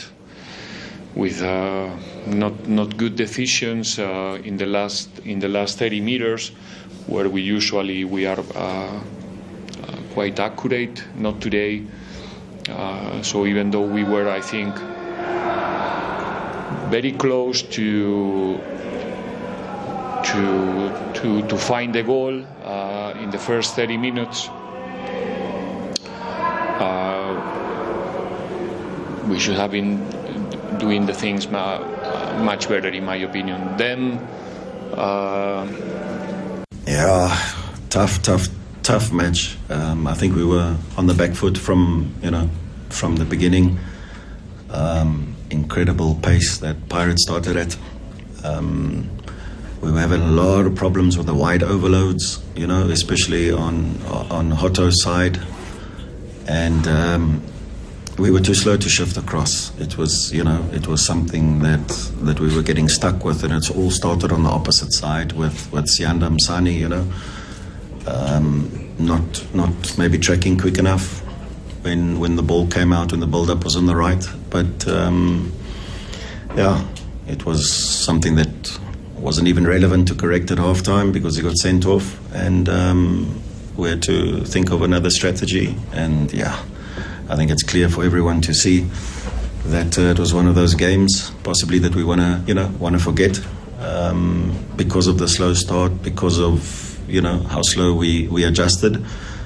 with 1.17 1.43
uh, 1.43 1.91
not 2.27 2.69
not 2.69 2.97
good 2.97 3.17
decisions 3.17 3.99
uh, 3.99 4.39
in 4.45 4.57
the 4.57 4.67
last 4.67 5.09
in 5.25 5.41
the 5.41 5.49
last 5.49 5.77
30 5.81 6.01
meters 6.01 6.53
where 7.09 7.29
we 7.29 7.43
usually 7.43 8.05
we 8.05 8.27
are 8.27 8.39
uh, 8.39 8.61
uh, 8.61 9.01
quite 10.15 10.39
accurate 10.39 11.03
not 11.17 11.41
today. 11.41 11.83
Uh, 12.69 13.21
so 13.23 13.45
even 13.45 13.73
though 13.73 13.83
we 13.97 14.05
were 14.05 14.29
I 14.31 14.41
think 14.41 14.73
very 16.95 17.11
close 17.11 17.63
to 17.75 18.57
to 20.31 20.93
to 21.15 21.43
to 21.43 21.57
find 21.59 21.93
the 21.93 22.05
goal 22.05 22.47
in 23.19 23.31
the 23.31 23.39
first 23.39 23.75
30 23.75 23.97
minutes 23.97 24.49
we 29.33 29.39
should 29.39 29.57
have 29.57 29.71
been 29.71 29.97
doing 30.79 31.07
the 31.07 31.15
things 31.15 31.47
uh, 31.47 32.43
much 32.45 32.69
better 32.69 32.89
in 32.89 33.05
my 33.05 33.17
opinion 33.17 33.77
then 33.79 34.01
uh, 34.95 35.67
Yeah, 36.87 37.29
tough, 37.89 38.21
tough, 38.23 38.49
tough 38.83 39.13
match. 39.13 39.57
Um, 39.71 40.07
I 40.07 40.15
think 40.15 40.35
we 40.37 40.45
were 40.45 40.77
on 40.97 41.07
the 41.07 41.15
back 41.15 41.33
foot 41.35 41.57
from 41.57 42.15
you 42.23 42.31
know 42.31 42.51
from 42.91 43.17
the 43.17 43.25
beginning. 43.25 43.79
Um, 44.71 45.35
incredible 45.51 46.15
pace 46.17 46.59
that 46.59 46.89
Pirates 46.89 47.23
started 47.23 47.57
at. 47.57 47.77
Um, 48.45 49.09
we 49.81 49.91
were 49.91 50.01
having 50.01 50.23
a 50.23 50.31
lot 50.31 50.67
of 50.67 50.75
problems 50.75 51.17
with 51.17 51.27
the 51.27 51.35
wide 51.35 51.63
overloads, 51.63 52.43
you 52.57 52.67
know, 52.67 52.89
especially 52.89 53.51
on 53.51 53.97
on 54.31 54.51
Hotto's 54.51 55.03
side, 55.03 55.41
and 56.47 56.87
um, 56.89 57.43
we 58.19 58.31
were 58.31 58.41
too 58.41 58.55
slow 58.55 58.77
to 58.77 58.89
shift 58.89 59.17
across. 59.17 59.77
It 59.79 59.97
was, 59.97 60.33
you 60.33 60.45
know, 60.45 60.65
it 60.73 60.87
was 60.87 61.05
something 61.05 61.61
that 61.61 61.89
that 62.23 62.41
we 62.41 62.55
were 62.55 62.63
getting 62.63 62.89
stuck 62.89 63.25
with, 63.25 63.43
and 63.45 63.53
it's 63.53 63.71
all 63.71 63.91
started 63.91 64.33
on 64.33 64.43
the 64.43 64.51
opposite 64.51 64.93
side 64.93 65.33
with 65.33 65.73
with 65.73 65.87
Sianda 65.87 66.29
Msani, 66.29 66.75
you 66.79 66.89
know, 66.89 67.11
um, 68.07 68.95
not 68.99 69.55
not 69.55 69.99
maybe 69.99 70.19
tracking 70.19 70.59
quick 70.59 70.79
enough 70.79 71.21
when 71.83 72.21
when 72.21 72.37
the 72.37 72.43
ball 72.43 72.67
came 72.67 72.93
out 72.93 73.13
when 73.13 73.21
the 73.21 73.27
build 73.27 73.51
up 73.51 73.65
was 73.65 73.77
on 73.77 73.87
the 73.87 73.97
right, 73.97 74.25
but 74.51 74.87
um, 74.89 75.53
yeah, 76.57 76.85
it 77.29 77.45
was 77.45 77.73
something 77.73 78.37
that 78.37 78.79
wasn't 79.17 79.47
even 79.49 79.67
relevant 79.67 80.09
to 80.09 80.15
correct 80.15 80.51
at 80.51 80.59
halftime 80.59 81.13
because 81.13 81.37
he 81.37 81.43
got 81.43 81.57
sent 81.57 81.87
off, 81.87 82.19
and 82.35 82.69
um, 82.69 83.43
we 83.77 83.89
had 83.89 84.03
to 84.03 84.45
think 84.45 84.71
of 84.71 84.83
another 84.83 85.11
strategy. 85.11 85.77
And 85.93 86.33
yeah, 86.33 86.63
I 87.33 87.37
think 87.37 87.51
it's 87.51 87.63
clear 87.63 87.89
for 87.89 88.05
everyone 88.05 88.43
to 88.43 88.53
see 88.53 88.81
that 89.65 89.99
uh, 89.99 90.03
it 90.03 90.19
was 90.19 90.35
one 90.35 90.47
of 90.47 90.55
those 90.55 90.75
games, 90.75 91.31
possibly 91.43 91.79
that 91.79 91.95
we 91.95 92.05
want 92.05 92.21
to, 92.21 92.43
you 92.47 92.53
know, 92.53 92.67
want 92.79 92.95
to 92.95 93.03
forget 93.03 93.41
um, 93.81 94.55
because 94.77 95.07
of 95.07 95.17
the 95.17 95.27
slow 95.27 95.55
start, 95.55 96.03
because 96.03 96.39
of 96.39 97.01
you 97.09 97.23
know 97.23 97.39
how 97.45 97.63
slow 97.63 97.95
we 97.95 98.29
we 98.29 98.45
adjusted. 98.45 99.03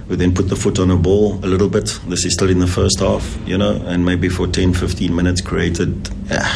We 0.09 0.17
then 0.17 0.35
put 0.35 0.49
the 0.49 0.57
foot 0.57 0.81
on 0.81 0.91
a 0.91 0.97
ball 0.97 1.35
a 1.45 1.47
little 1.47 1.69
bit. 1.69 2.01
This 2.09 2.25
is 2.25 2.35
still 2.35 2.51
in 2.51 2.59
the 2.59 2.67
first 2.67 2.99
half, 2.99 3.39
you 3.47 3.57
know, 3.57 3.81
and 3.87 4.05
maybe 4.05 4.29
for 4.29 4.49
10, 4.49 4.75
15 4.75 5.15
minutes 5.15 5.41
created 5.41 6.09
yeah, 6.29 6.47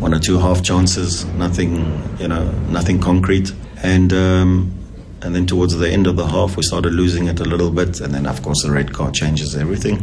one 0.00 0.14
or 0.14 0.18
two 0.18 0.38
half 0.38 0.62
chances, 0.62 1.26
nothing, 1.36 1.76
you 2.18 2.28
know, 2.28 2.50
nothing 2.70 3.00
concrete. 3.00 3.52
And 3.82 4.14
um, 4.14 4.72
and 5.20 5.34
then 5.34 5.46
towards 5.46 5.76
the 5.76 5.90
end 5.90 6.06
of 6.06 6.16
the 6.16 6.26
half, 6.26 6.56
we 6.56 6.62
started 6.62 6.94
losing 6.94 7.26
it 7.26 7.38
a 7.40 7.44
little 7.44 7.70
bit. 7.70 8.00
And 8.00 8.14
then, 8.14 8.26
of 8.26 8.42
course, 8.42 8.62
the 8.62 8.70
red 8.70 8.94
card 8.94 9.14
changes 9.14 9.54
everything. 9.56 10.02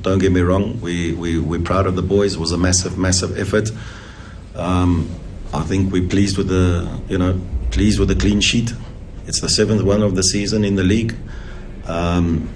Don't 0.00 0.18
get 0.18 0.32
me 0.32 0.40
wrong, 0.40 0.80
we, 0.80 1.12
we, 1.12 1.38
we're 1.38 1.60
proud 1.60 1.86
of 1.86 1.96
the 1.96 2.02
boys. 2.02 2.34
It 2.34 2.40
was 2.40 2.52
a 2.52 2.58
massive, 2.58 2.98
massive 2.98 3.38
effort. 3.38 3.70
Um, 4.54 5.08
I 5.52 5.62
think 5.62 5.92
we're 5.92 6.08
pleased 6.08 6.38
with 6.38 6.48
the, 6.48 7.00
you 7.08 7.18
know, 7.18 7.40
pleased 7.70 7.98
with 7.98 8.08
the 8.08 8.16
clean 8.16 8.40
sheet. 8.40 8.72
It's 9.26 9.40
the 9.40 9.48
seventh 9.48 9.82
one 9.82 10.02
of 10.02 10.14
the 10.14 10.22
season 10.22 10.64
in 10.64 10.76
the 10.76 10.82
league. 10.82 11.14
Um, 11.86 12.48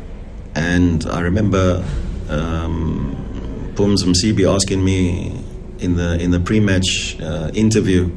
and 0.55 1.07
I 1.07 1.21
remember 1.21 1.85
um, 2.29 3.73
Pums 3.77 4.05
Msibi 4.05 4.53
asking 4.53 4.85
me 4.85 5.45
in 5.79 5.97
the 5.97 6.19
in 6.19 6.31
the 6.31 6.41
pre-match 6.41 7.21
uh, 7.21 7.51
interview, 7.55 8.11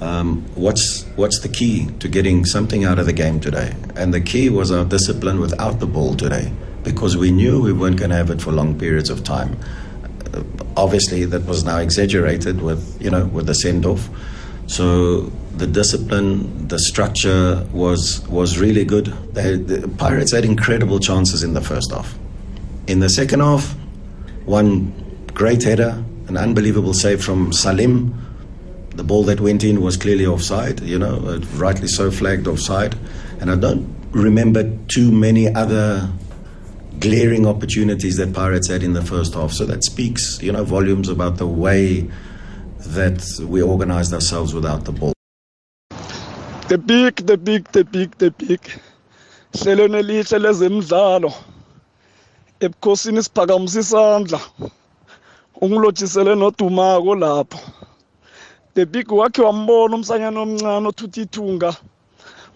um, 0.00 0.42
what's 0.54 1.04
what's 1.16 1.40
the 1.40 1.48
key 1.48 1.88
to 2.00 2.08
getting 2.08 2.44
something 2.44 2.84
out 2.84 2.98
of 2.98 3.06
the 3.06 3.12
game 3.12 3.40
today? 3.40 3.74
And 3.96 4.14
the 4.14 4.20
key 4.20 4.48
was 4.48 4.70
our 4.70 4.84
discipline 4.84 5.40
without 5.40 5.80
the 5.80 5.86
ball 5.86 6.14
today, 6.14 6.52
because 6.92 7.16
we 7.16 7.30
knew 7.30 7.60
we 7.60 7.72
weren't 7.72 7.96
going 7.96 8.10
to 8.10 8.16
have 8.16 8.30
it 8.30 8.40
for 8.40 8.52
long 8.52 8.78
periods 8.78 9.10
of 9.10 9.24
time. 9.24 9.58
Uh, 10.34 10.42
obviously, 10.76 11.24
that 11.24 11.44
was 11.46 11.64
now 11.64 11.78
exaggerated 11.78 12.60
with 12.62 13.00
you 13.00 13.10
know 13.10 13.26
with 13.26 13.46
the 13.46 13.54
send 13.54 13.86
off. 13.86 14.08
So 14.66 15.22
the 15.56 15.66
discipline, 15.66 16.68
the 16.68 16.78
structure 16.78 17.66
was 17.72 18.26
was 18.28 18.58
really 18.58 18.84
good. 18.84 19.06
They, 19.34 19.56
the 19.56 19.88
Pirates 19.88 20.32
had 20.32 20.44
incredible 20.44 20.98
chances 21.00 21.42
in 21.42 21.54
the 21.54 21.60
first 21.60 21.90
half. 21.90 22.16
In 22.86 23.00
the 23.00 23.08
second 23.08 23.40
half, 23.40 23.74
one 24.44 24.92
great 25.34 25.62
header, 25.62 26.02
an 26.28 26.36
unbelievable 26.36 26.94
save 26.94 27.22
from 27.22 27.52
Salim. 27.52 28.14
The 28.90 29.04
ball 29.04 29.22
that 29.24 29.40
went 29.40 29.62
in 29.62 29.80
was 29.80 29.96
clearly 29.96 30.26
offside, 30.26 30.80
you 30.80 30.98
know, 30.98 31.40
rightly 31.54 31.86
so 31.88 32.10
flagged 32.10 32.48
offside. 32.48 32.96
And 33.40 33.50
I 33.50 33.56
don't 33.56 33.94
remember 34.10 34.76
too 34.88 35.12
many 35.12 35.54
other 35.54 36.10
glaring 37.00 37.46
opportunities 37.46 38.16
that 38.16 38.32
Pirates 38.32 38.68
had 38.68 38.82
in 38.82 38.92
the 38.92 39.02
first 39.02 39.34
half. 39.34 39.52
So 39.52 39.64
that 39.66 39.84
speaks, 39.84 40.40
you 40.42 40.52
know, 40.52 40.64
volumes 40.64 41.08
about 41.08 41.36
the 41.36 41.46
way 41.46 42.08
that 42.78 43.40
we 43.48 43.62
organized 43.62 44.12
ourselves 44.12 44.54
without 44.54 44.84
the 44.84 44.92
ball. 44.92 45.12
the 46.68 46.76
big 46.76 47.16
the 47.26 47.36
big 47.36 47.64
the 47.72 47.84
big 47.84 48.16
the 48.18 48.30
big. 48.30 48.60
Hlelo 49.52 49.88
nelihle 49.88 50.38
lezemidlalo. 50.38 51.32
Ebukhosini 52.60 53.22
siphakamisa 53.22 53.80
isandla. 53.80 54.40
Ungilotshisele 55.60 56.34
nodumako 56.34 57.14
lapho. 57.14 57.58
The 58.74 58.86
big 58.86 59.08
wakhe 59.08 59.42
wambona 59.42 59.96
umsanyana 59.96 60.40
omncane 60.40 60.88
othutha 60.88 61.20
ithunga. 61.20 61.76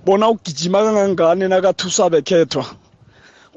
Bona 0.05 0.29
ugijima 0.29 0.83
kangangani 0.83 1.49
nakathusa 1.49 2.11
bekhethwa 2.11 2.82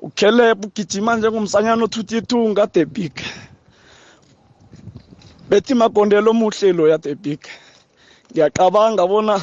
ukhelebha 0.07 0.67
ugijima 0.67 1.11
njengomsanyana 1.15 1.83
othutha 1.85 2.17
ithunga 2.17 2.63
the 2.73 2.85
big. 2.85 3.13
Bethi 5.49 5.73
magondelo 5.73 6.29
omuhle 6.31 6.73
loya 6.77 6.97
the 6.97 7.15
big. 7.15 7.41
Ngiyacabanga 8.31 9.03
bona 9.07 9.35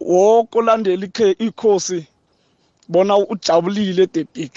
woke 0.00 0.58
olandela 0.58 1.06
ikhe- 1.06 1.36
ikhosi 1.46 2.06
bona 2.88 3.16
ujabulile 3.16 4.06
the 4.06 4.24
big. 4.34 4.52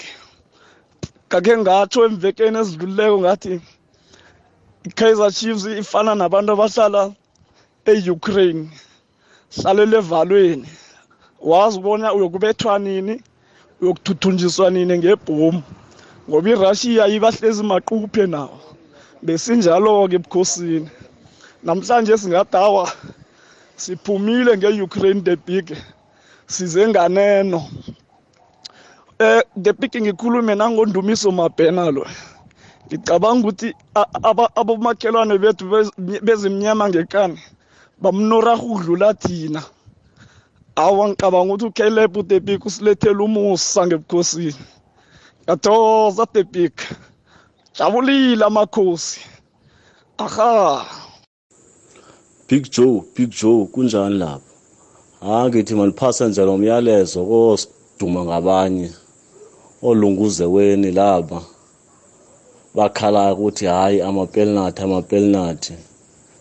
Kakhe 1.28 1.56
ngatsho 1.58 2.04
emvekeni 2.06 2.58
ezidlulileko 2.58 3.16
ngathi 3.20 3.60
i-kaizer 4.86 5.32
chiefs 5.32 5.64
ifana 5.66 6.14
nabantu 6.14 6.52
abahlala 6.52 7.02
e-ukraine 7.86 8.70
hlalele 9.56 9.96
evalweni. 9.98 10.68
Wazi 11.40 11.78
ubona 11.78 12.14
uyokubethwa 12.14 12.78
nini? 12.78 13.22
Uyokuthuthunjiswa 13.80 14.70
nini 14.70 14.98
ngebhomu 14.98 15.62
ngoba 16.28 16.48
irussia 16.50 17.06
ibahlezi 17.08 17.62
maquphe 17.62 18.26
nawo. 18.26 18.58
Besinjalo-ke 19.22 20.14
ebukhosini. 20.16 20.88
Namhlanje 21.64 22.16
singadawa 22.18 22.92
siphumile 23.76 24.56
nge-ukraine 24.56 25.20
the 25.24 25.36
big 25.36 25.76
size 26.46 26.86
nganeno. 26.88 27.60
Eh 29.18 29.42
the 29.56 29.72
big 29.72 29.92
ngikhulume 30.02 30.54
nangondumiso 30.54 31.30
mabhena 31.32 31.90
lo. 31.90 32.06
Ngicabanga 32.86 33.40
ukuthi 33.48 33.74
a- 33.94 34.12
aba- 34.22 34.50
abomakhelwane 34.56 35.38
bethu 35.38 35.64
bez- 35.68 36.20
bezimnyama 36.22 36.88
ngekani 36.88 37.38
bamnoraha 38.02 38.62
ukudlula 38.62 39.14
thina. 39.14 39.62
Awa 40.80 41.08
ngicabanga 41.08 41.52
ukuthi 41.54 41.66
ucaleb 41.66 42.28
the 42.28 42.40
big 42.40 42.66
usilethele 42.66 43.22
umusa 43.22 43.86
ngebukhosini. 43.86 44.64
Ngiyathokoza 45.42 46.26
the 46.32 46.42
big 46.44 46.72
jabulile 47.76 48.44
amakhosi. 48.44 49.20
Aha. 50.18 50.86
Big 52.48 52.70
Joe 52.70 53.02
Big 53.14 53.30
Joe 53.30 53.66
kunjani 53.72 54.18
lapha 54.18 54.50
ha 55.20 55.48
ngithi 55.48 55.74
maliphasa 55.74 56.28
nje 56.28 56.44
lo 56.44 56.58
myalezo 56.58 57.24
kosiduma 57.24 58.24
ngabanye 58.24 58.90
olunguzeweni 59.82 60.90
laba. 60.90 61.42
Bakhala 62.74 63.34
ukuthi 63.34 63.66
hayi 63.66 64.00
amapenalty 64.00 64.82
amapenalty 64.82 65.74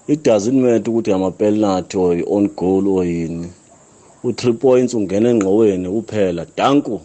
it 0.07 0.23
doesn't 0.23 0.61
matter 0.61 0.91
ukuthi 0.91 1.11
amapenalty 1.11 1.97
or 1.97 2.23
on 2.35 2.47
goal 2.55 2.87
or 2.87 3.05
yini 3.05 3.51
u3 4.23 4.53
points 4.53 4.93
ungena 4.93 5.29
engqoweni 5.29 5.89
kuphela 5.89 6.45
danku 6.57 7.01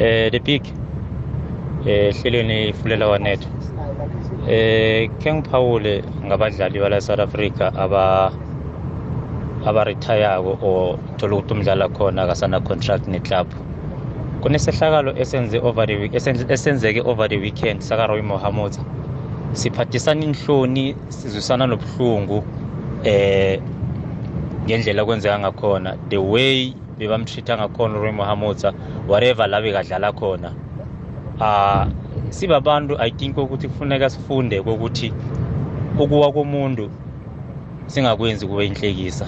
eh 0.00 0.30
the 0.32 0.40
big 0.40 0.62
eh 1.86 2.14
hlelweni 2.16 2.68
ifulela 2.70 3.08
wanethu 3.08 3.48
eh 4.48 5.10
ke 5.18 5.34
ngiphawule 5.34 6.04
ngabadlali 6.26 6.80
bala 6.80 7.00
South 7.00 7.20
Africa 7.20 7.72
aba 7.76 8.32
abarithayako 9.66 10.52
o 10.62 10.98
thola 11.18 11.36
ukuthi 11.36 11.54
umdlala 11.54 11.88
khona 11.88 12.22
akasana 12.24 12.60
contract 12.60 13.08
ne 13.08 13.20
club 13.20 13.48
kunesehlakalo 14.42 15.12
esenze 15.18 15.58
over 15.60 15.86
the 15.86 15.96
week 15.96 16.12
esenze- 16.14 16.52
esenzeke 16.52 17.00
over 17.04 17.28
the 17.28 17.38
weekend 17.38 17.82
saka 17.82 18.06
Roy 18.06 18.22
Mohammed 18.22 18.74
siphathisana 19.52 20.24
inhloni 20.24 20.96
sizwisana 21.08 21.66
nobuhlungu 21.66 22.44
eh 23.04 23.60
ngendlela 24.66 25.04
kwenzeka 25.04 25.38
ngakhona 25.38 25.96
the 26.08 26.18
way 26.18 26.74
bebamtreata 26.98 27.56
ngakhona 27.56 27.98
Roy 27.98 28.12
Mohammed 28.12 28.74
whatever 29.08 29.48
la 29.48 29.60
bekadlala 29.62 30.12
khona. 30.12 30.52
Ah 31.40 31.86
sibabantu 32.30 32.96
i 32.98 33.10
think 33.10 33.36
ukuthi 33.36 33.68
kufuneka 33.68 34.10
sifunde 34.10 34.60
ukuthi 34.60 35.12
ukuwa 35.98 36.32
komuntu 36.32 36.90
singakwenzi 37.86 38.46
kube 38.46 38.66
inhlekisa. 38.66 39.26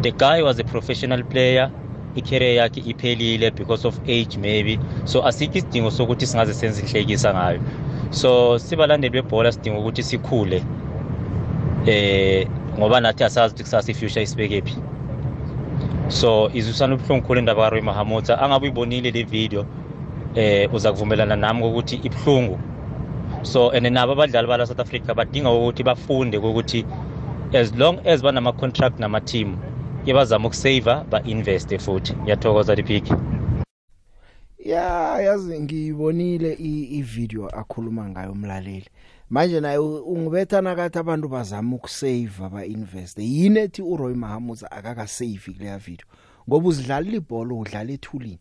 The 0.00 0.10
guy 0.10 0.42
was 0.42 0.58
a 0.60 0.64
professional 0.64 1.24
player 1.24 1.70
i-career 2.16 2.54
yakhe 2.54 2.80
iphelile 2.80 3.50
because 3.50 3.88
of 3.88 4.00
age 4.08 4.38
maybe. 4.38 4.78
So 5.04 5.26
asikho 5.26 5.58
isidingo 5.58 5.90
sokuthi 5.90 6.26
singaze 6.26 6.54
senze 6.54 6.82
inhlekisa 6.82 7.34
ngayo. 7.34 7.60
So 8.10 8.58
sibalandeli 8.58 9.22
bebhola 9.22 9.52
sidinga 9.52 9.78
ukuthi 9.78 10.02
sikhule 10.02 10.62
eh 11.86 12.46
ngoba 12.78 13.00
nathi 13.00 13.24
asazi 13.24 13.52
ukuthi 13.52 13.62
kusasa 13.62 13.92
i-future 13.92 14.22
isibekephi 14.22 14.76
so 16.08 16.50
izwisana 16.54 16.94
ubuhlungu 16.94 17.26
khulu 17.26 17.38
indaba 17.40 17.62
karoy 17.62 17.80
mahamutsa 17.80 18.38
angabe 18.38 18.66
uyibonile 18.66 19.10
le 19.10 19.22
video 19.22 19.66
eh 20.34 20.74
uza 20.74 20.92
kuvumelana 20.92 21.36
nami 21.36 21.64
ukuthi 21.64 21.96
ibuhlungu. 21.96 22.58
So 23.42 23.70
and 23.70 23.86
nabo 23.86 24.12
abadlali 24.12 24.48
bala 24.48 24.66
South 24.66 24.80
Africa 24.80 25.14
badinga 25.14 25.50
ukuthi 25.50 25.82
bafunde 25.82 26.38
ukuthi 26.38 26.84
as 27.54 27.74
long 27.74 27.98
as 28.06 28.22
banama-contract 28.22 28.98
nama-team 28.98 29.56
ke 30.04 30.12
bazama 30.12 30.48
ukusave 30.48 31.04
ba-investe 31.10 31.78
futhi. 31.78 32.12
Ngiyathokoza 32.14 32.74
liphiki 32.74 33.12
ya 34.58 35.20
yazi 35.20 35.60
ngiyibonile 35.60 36.52
i-video 36.52 37.48
akhuluma 37.48 38.08
ngayo 38.08 38.32
umlaleli. 38.32 38.88
Manje 39.30 39.60
naye 39.60 39.78
ungibetha 39.78 40.60
nakathi 40.60 40.98
abantu 40.98 41.28
bazama 41.28 41.76
ukusave 41.76 42.44
aba-investe 42.44 43.22
yini 43.22 43.58
ethi 43.58 43.82
uroy 43.82 44.14
mahamuza 44.14 44.70
akakasave 44.72 45.52
kuleya 45.52 45.78
video? 45.78 46.06
Ngoba 46.48 46.68
uzidlalela 46.68 47.16
ibholo 47.16 47.58
udlala 47.58 47.92
ethulini. 47.92 48.38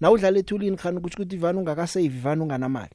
Na 0.00 0.10
udlala 0.10 0.38
ethulini 0.38 0.76
khani 0.76 0.98
ukuthi 0.98 1.16
ukuthi 1.16 1.36
ivana 1.36 1.58
ungakasave 1.58 2.06
ivana 2.06 2.42
unganamali. 2.42 2.94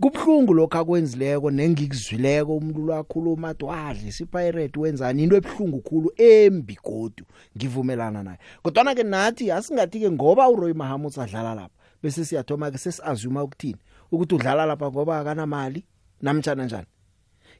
Kubhlungu 0.00 0.54
lokho 0.54 0.78
akwenzileko 0.78 1.50
nengikuzwileko 1.50 2.56
umuntu 2.56 2.80
lwakhuluma 2.80 3.48
athi 3.48 3.64
wadle 3.64 4.12
sipirate 4.12 4.80
wenzani? 4.80 5.22
Into 5.22 5.36
ebhlungu 5.36 5.80
khulu 5.80 6.12
embi 6.16 6.78
godu 6.84 7.24
ngivumelana 7.56 8.22
naye. 8.22 8.38
Kodwa 8.62 8.94
ke 8.94 9.02
nathi 9.02 9.50
asingathi 9.50 10.00
ke 10.00 10.10
ngoba 10.10 10.48
uRoy 10.48 10.72
Mahamud 10.72 11.18
adlala 11.18 11.54
lapha 11.54 11.76
bese 12.02 12.24
siyathoma 12.24 12.70
ke 12.70 12.78
sesiazuma 12.78 13.42
ukuthini? 13.42 13.80
Ukuthi 14.12 14.34
udlala 14.34 14.66
lapha 14.66 14.90
ngoba 14.90 15.18
akanamali. 15.18 15.84
Namtjana 16.22 16.64
njani? 16.64 16.86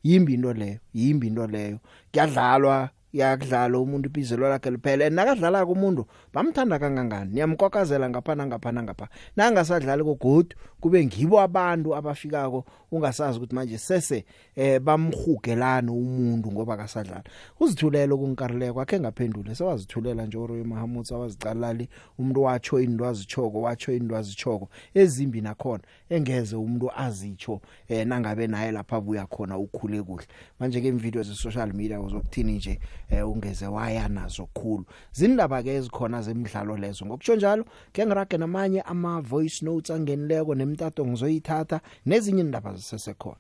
Yimbi 0.03 0.35
into 0.35 0.53
leyo 0.53 0.79
yimbi 0.95 1.27
into 1.27 1.47
leyo. 1.47 1.79
Kuyadlalwa 2.13 2.91
yakudlala 3.13 3.79
umuntu 3.79 4.09
ibizelo 4.09 4.49
lakhe 4.49 4.71
liphele. 4.71 5.11
Nakadlala 5.11 5.67
kumuntu 5.67 6.07
bamthanda 6.35 6.79
kangangani? 6.79 7.33
Niyamkokazela 7.35 8.09
ngapha 8.11 8.37
ngapha 8.37 8.73
ngapha 8.73 9.09
nangasadlali 9.37 10.05
kogodu 10.05 10.57
kube 10.81 11.07
ngibo 11.07 11.41
abantu 11.41 11.97
abafikako 11.97 12.65
ungasazi 12.93 13.39
ukuthi 13.39 13.55
manje 13.55 13.79
sese 13.79 14.25
eh 14.57 14.81
bamhugelana 14.81 15.93
umuntu 15.93 16.53
ngoba 16.53 16.75
akasadlala 16.75 17.25
uzithulele 17.61 18.17
kunkarileko 18.17 18.81
akhe 18.81 19.01
ngaphendule. 19.01 19.55
Sewazithulela 19.55 20.27
nje 20.27 20.39
uRoy 20.39 20.63
Mahamud 20.63 21.13
awazicalali 21.13 21.89
umuntu 22.19 22.43
watsho 22.43 22.81
into 22.81 23.07
azichoko 23.07 23.61
watsho 23.61 23.93
into 23.93 24.17
azichoko 24.17 24.69
ezimbi 24.95 25.41
nakhona 25.41 25.83
engeze 26.11 26.57
umuntu 26.57 26.91
azitsho 26.97 27.61
eh 27.89 28.07
nangabe 28.07 28.47
naye 28.47 28.73
lapha 28.73 28.97
abuya 28.97 29.27
khona 29.27 29.59
ukhule 29.59 30.03
kuhle. 30.03 30.27
Manje 30.61 30.81
ke 30.81 30.89
imvideo 30.89 31.23
ze 31.23 31.35
social 31.35 31.73
media 31.73 32.01
uzokuthini 32.01 32.53
nje 32.53 32.81
eh 33.11 33.29
ungeze 33.29 33.67
waya 33.67 34.09
nazo 34.09 34.47
khulu. 34.55 34.85
Zindaba 35.13 35.63
ke 35.63 35.75
ezikhona 35.75 36.23
zemidlalo 36.23 36.77
lezo. 36.77 37.07
Ngokutsho 37.07 37.37
njalo 37.37 37.65
ke 37.93 38.07
ngirage 38.07 38.39
namanye 38.39 38.81
ama 38.81 39.21
voice 39.21 39.65
notes 39.65 39.91
angenileko 39.91 40.55
nemtato 40.69 41.07
ngizoyithatha 41.07 41.81
nezinye 42.07 42.41
indaba 42.41 42.75
zisesekhona. 42.75 43.37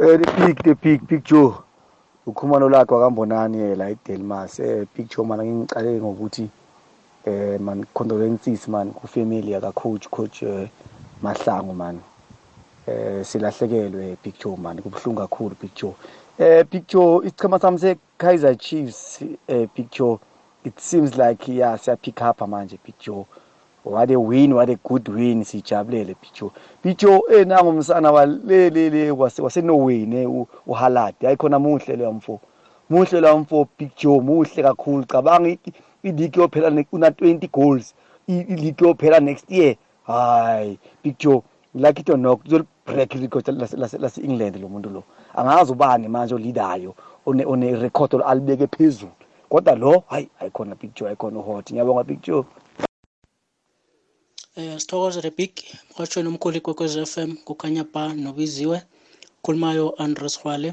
Eh 0.00 0.18
the 0.20 0.46
big 0.46 0.62
the 0.62 0.74
big 0.74 1.06
picture 1.06 1.52
ukhumano 2.26 2.68
lakhe 2.68 2.94
wakambonani 2.94 3.76
la 3.76 3.90
eDelmas 3.90 4.60
eh 4.60 4.86
picture 4.94 5.26
mana 5.26 5.44
ngicale 5.44 6.00
ngokuthi 6.00 6.48
eh 7.24 7.60
man 7.60 7.84
condolences 7.94 8.68
man 8.68 8.92
ku 8.92 9.06
family 9.08 9.52
yaka 9.52 9.72
coach 9.72 10.08
coach 10.08 10.42
eh, 10.42 10.68
Mahlangu 11.22 11.74
man. 11.74 12.00
Eh 12.86 13.24
silahlekelwe 13.24 14.16
picture 14.22 14.56
man 14.56 14.82
kubhlungu 14.82 15.20
kakhulu 15.20 15.54
picture 15.54 15.94
eh 16.38 16.66
picture 16.70 17.26
isichema 17.26 17.58
sami 17.58 17.78
se 17.78 17.96
Kaizer 18.18 18.56
Chiefs 18.58 19.22
eh 19.48 19.68
picture 19.74 20.18
it 20.64 20.78
seems 20.80 21.16
like 21.16 21.48
yeah 21.48 21.78
siya 21.78 21.96
pick 21.96 22.20
up 22.20 22.40
manje 22.48 22.76
picture 22.76 23.24
what 23.86 24.10
a 24.10 24.18
win 24.18 24.52
what 24.52 24.68
a 24.70 24.76
good 24.82 25.08
win 25.08 25.44
sijabulele 25.44 26.14
picture 26.14 26.50
picture 26.82 27.20
eh 27.30 27.46
nangu 27.46 27.68
umsana 27.68 28.12
walelele 28.12 29.10
wase 29.10 29.42
wase 29.42 29.62
Norway 29.62 30.06
ne 30.06 30.26
uHalad 30.66 31.14
ayikhona 31.26 31.58
muhle 31.58 31.96
le 31.96 32.10
mfo. 32.10 32.40
Muhle 32.90 33.20
la 33.20 33.36
mfo 33.36 33.64
picture 33.64 34.20
muhle 34.20 34.62
kakhulu. 34.62 35.06
Cabanga 35.06 35.56
i-league 36.02 36.42
yophela 36.42 36.84
una 36.92 37.08
20 37.08 37.48
goals. 37.52 37.94
I-league 38.28 38.86
yophela 38.86 39.20
next 39.20 39.50
year. 39.50 39.76
Hayi 40.06 40.78
picture 41.02 41.42
like 41.74 42.00
it 42.00 42.10
or 42.10 42.16
not 42.16 42.44
uzol 42.44 42.66
break 42.84 43.14
record 43.14 43.48
lase 43.48 44.18
England 44.18 44.56
lo 44.56 44.68
muntu 44.68 44.90
lo. 44.90 45.04
Angazi 45.34 45.72
ubani 45.72 46.08
manje 46.08 46.34
olidayo 46.34 46.94
one 47.24 47.44
one 47.44 47.72
record 47.76 48.12
alibeke 48.12 48.66
phezulu. 48.66 49.12
Kodwa 49.48 49.76
lo 49.76 50.04
hayi 50.08 50.28
ayikhona 50.40 50.74
picture 50.74 51.08
ayikhona 51.08 51.40
hot 51.40 51.72
ngiyabonga 51.72 52.04
picture 52.04 52.44
eh 54.56 54.78
sithokozele 54.80 55.30
big 55.38 55.52
mhatshweni 55.90 56.28
omkhulu 56.28 56.56
ikwekwez 56.58 56.94
FM 57.12 57.30
kukhanya 57.46 57.84
ba 57.92 58.02
nobiziwe. 58.14 58.78
Khulumayo 59.42 59.86
Andres 60.04 60.38
Khwale 60.40 60.70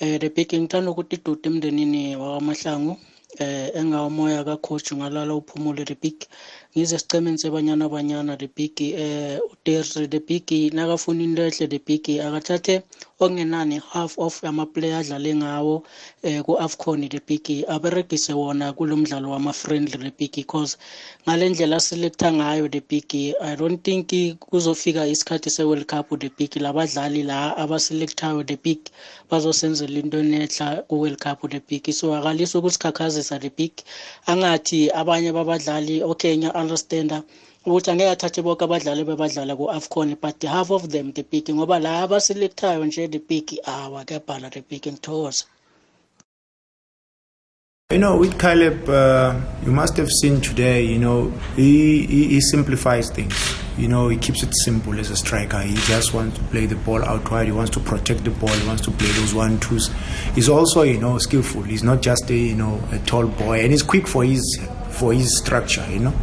eh 0.00 0.18
the 0.20 0.28
big 0.28 0.48
ngithanda 0.52 0.90
ukuthi 0.90 1.16
idude 1.16 1.46
emndenini 1.48 2.16
wakamahlangu 2.16 2.92
eh 3.38 3.70
engawumoya 3.80 4.44
kacoach 4.44 4.92
ngalala 4.92 5.34
uphumule 5.34 5.84
the 5.84 5.94
big 6.74 6.82
ngize 6.82 6.98
sicemeni 6.98 7.38
sebanyana 7.38 7.88
banyana 7.88 8.36
the 8.36 8.48
big 8.56 8.80
eh 8.80 9.38
uDerry 9.52 10.08
the 10.08 10.20
big 10.20 10.72
nakafuna 10.72 11.22
into 11.22 11.42
ehle 11.42 11.68
the 11.68 11.78
big 11.78 12.02
akathathe 12.20 12.82
okungenani 13.20 13.80
half 13.92 14.18
of 14.18 14.44
ama 14.44 14.66
player 14.66 14.98
adlale 14.98 15.34
ngawo 15.34 15.82
eh 16.22 16.42
ku 16.42 16.56
Afcon 16.58 17.08
the 17.08 17.20
big 17.26 17.64
aberegise 17.68 18.32
wona 18.32 18.72
kulomdlalo 18.72 19.30
wama 19.30 19.52
friendly 19.52 19.98
the 19.98 20.10
big 20.18 20.32
because 20.34 20.76
ngalendlela 21.26 21.80
selecta 21.80 22.32
ngayo 22.32 22.68
the 22.68 22.80
big 22.80 23.34
i 23.40 23.56
don't 23.56 23.82
think 23.82 24.08
kuzofika 24.40 25.06
isikhathi 25.06 25.50
se 25.50 25.62
World 25.62 25.86
Cup 25.86 26.08
the 26.18 26.30
big 26.38 26.50
labadlali 26.56 27.22
la 27.22 27.56
abaselectayo 27.56 28.44
the 28.46 28.56
big 28.56 28.78
bazosenzela 29.30 29.98
into 29.98 30.18
enehla 30.18 30.82
ku 30.88 31.00
World 31.00 31.18
Cup 31.18 31.40
the 31.50 31.60
big. 31.60 31.92
So 31.92 32.14
akalisa 32.14 32.58
ukusikhakhazisa 32.58 33.38
the 33.40 33.50
big 33.50 33.72
angathi 34.26 34.90
abanye 34.90 35.32
babadlali 35.32 36.02
okay 36.02 36.36
ngiya 36.64 36.72
understanda 36.72 37.22
ukuthi 37.66 37.90
angeke 37.90 38.10
athathe 38.10 38.42
bonke 38.42 38.64
abadlali 38.64 39.04
bebadlala 39.04 39.56
ku-afcon 39.56 40.16
but 40.20 40.42
half 40.44 40.70
of 40.70 40.88
them 40.88 41.12
the 41.12 41.22
big 41.22 41.46
ngoba 41.48 41.78
la 41.78 42.02
abaselectayo 42.02 42.84
nje 42.84 43.08
the 43.08 43.18
big 43.18 43.60
awa 43.66 44.04
kuyabhala 44.04 44.50
the 44.50 44.60
big 44.60 44.82
ngithokoza 44.82 45.44
You 47.90 47.98
know, 47.98 48.16
with 48.16 48.40
Caleb, 48.40 48.88
uh, 48.88 49.38
you 49.64 49.70
must 49.70 49.98
have 49.98 50.08
seen 50.08 50.40
today, 50.40 50.82
you 50.82 50.98
know, 50.98 51.30
he, 51.54 52.06
he, 52.06 52.28
he 52.28 52.40
simplifies 52.40 53.10
things. 53.10 53.36
You 53.76 53.88
know, 53.88 54.08
he 54.08 54.16
keeps 54.16 54.42
it 54.42 54.54
simple 54.64 54.98
as 54.98 55.10
a 55.10 55.16
striker. 55.16 55.60
He 55.60 55.74
just 55.74 56.14
wants 56.14 56.38
to 56.38 56.44
play 56.44 56.64
the 56.64 56.76
ball 56.76 57.04
out 57.04 57.30
wide. 57.30 57.46
He 57.46 57.52
wants 57.52 57.70
to 57.72 57.80
protect 57.80 58.24
the 58.24 58.30
ball. 58.30 58.48
He 58.48 58.66
wants 58.66 58.82
to 58.82 58.90
play 58.90 59.10
those 59.12 59.34
one 59.34 59.60
twos. 59.60 59.90
He's 60.34 60.48
also, 60.48 60.80
you 60.82 60.98
know, 60.98 61.18
skillful. 61.18 61.62
He's 61.62 61.84
not 61.84 62.00
just 62.00 62.28
a, 62.30 62.34
you 62.34 62.54
know, 62.54 62.82
a 62.90 62.98
tall 63.00 63.26
boy, 63.26 63.60
and 63.60 63.70
he's 63.70 63.82
quick 63.82 64.08
for 64.08 64.24
his 64.24 64.42
for 64.94 65.12
his 65.12 65.36
structure. 65.38 65.86
You 65.90 66.00
know, 66.00 66.14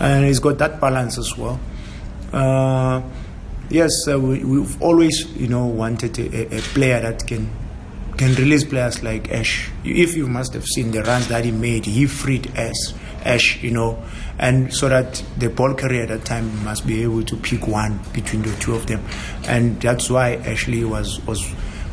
and 0.00 0.24
he's 0.24 0.38
got 0.40 0.58
that 0.58 0.80
balance 0.80 1.18
as 1.18 1.36
well. 1.36 1.60
Uh, 2.32 3.02
yes, 3.70 3.90
uh, 4.08 4.18
we, 4.18 4.44
we've 4.44 4.80
always, 4.82 5.30
you 5.36 5.48
know, 5.48 5.66
wanted 5.66 6.18
a, 6.18 6.56
a 6.56 6.60
player 6.60 7.00
that 7.00 7.26
can 7.26 7.50
can 8.16 8.34
release 8.34 8.64
players 8.64 9.02
like 9.02 9.30
Ash. 9.30 9.70
If 9.84 10.16
you 10.16 10.26
must 10.26 10.54
have 10.54 10.64
seen 10.64 10.90
the 10.90 11.02
runs 11.02 11.28
that 11.28 11.44
he 11.44 11.50
made, 11.50 11.84
he 11.84 12.06
freed 12.06 12.50
Ash, 12.56 12.94
Ash, 13.24 13.62
you 13.62 13.70
know, 13.70 14.02
and 14.38 14.72
so 14.72 14.88
that 14.88 15.22
the 15.36 15.50
ball 15.50 15.74
carrier 15.74 16.02
at 16.02 16.08
that 16.08 16.24
time 16.24 16.64
must 16.64 16.86
be 16.86 17.02
able 17.02 17.22
to 17.24 17.36
pick 17.36 17.66
one 17.66 18.00
between 18.12 18.42
the 18.42 18.54
two 18.56 18.74
of 18.74 18.86
them, 18.86 19.04
and 19.46 19.80
that's 19.80 20.10
why 20.10 20.34
Ashley 20.34 20.84
was 20.84 21.20
was, 21.26 21.44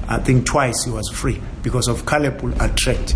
I 0.08 0.20
think 0.20 0.46
twice 0.46 0.86
he 0.86 0.92
was 0.92 1.10
free 1.10 1.42
because 1.62 1.88
of 1.88 2.06
Caleb 2.06 2.42
will 2.42 2.54
attract. 2.62 3.16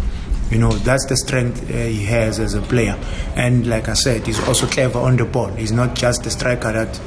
You 0.49 0.57
know, 0.59 0.71
that's 0.71 1.05
the 1.07 1.17
strength 1.17 1.69
uh, 1.69 1.73
he 1.73 2.05
has 2.05 2.39
as 2.39 2.53
a 2.53 2.61
player. 2.61 2.97
And 3.35 3.67
like 3.67 3.89
I 3.89 3.93
said, 3.93 4.25
he's 4.25 4.39
also 4.47 4.65
clever 4.67 4.99
on 4.99 5.17
the 5.17 5.25
ball. 5.25 5.47
He's 5.47 5.73
not 5.73 5.93
just 5.95 6.25
a 6.25 6.29
striker 6.29 6.71
that 6.71 6.99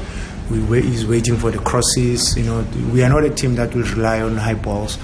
we 0.50 0.83
he's 0.83 1.07
waiting 1.07 1.37
for 1.37 1.50
the 1.50 1.59
crosses. 1.59 2.37
You 2.37 2.44
know, 2.44 2.66
we 2.92 3.03
are 3.03 3.09
not 3.09 3.24
a 3.24 3.31
team 3.31 3.55
that 3.55 3.74
will 3.74 3.85
rely 3.94 4.20
on 4.20 4.37
high 4.37 4.55
balls. 4.55 4.98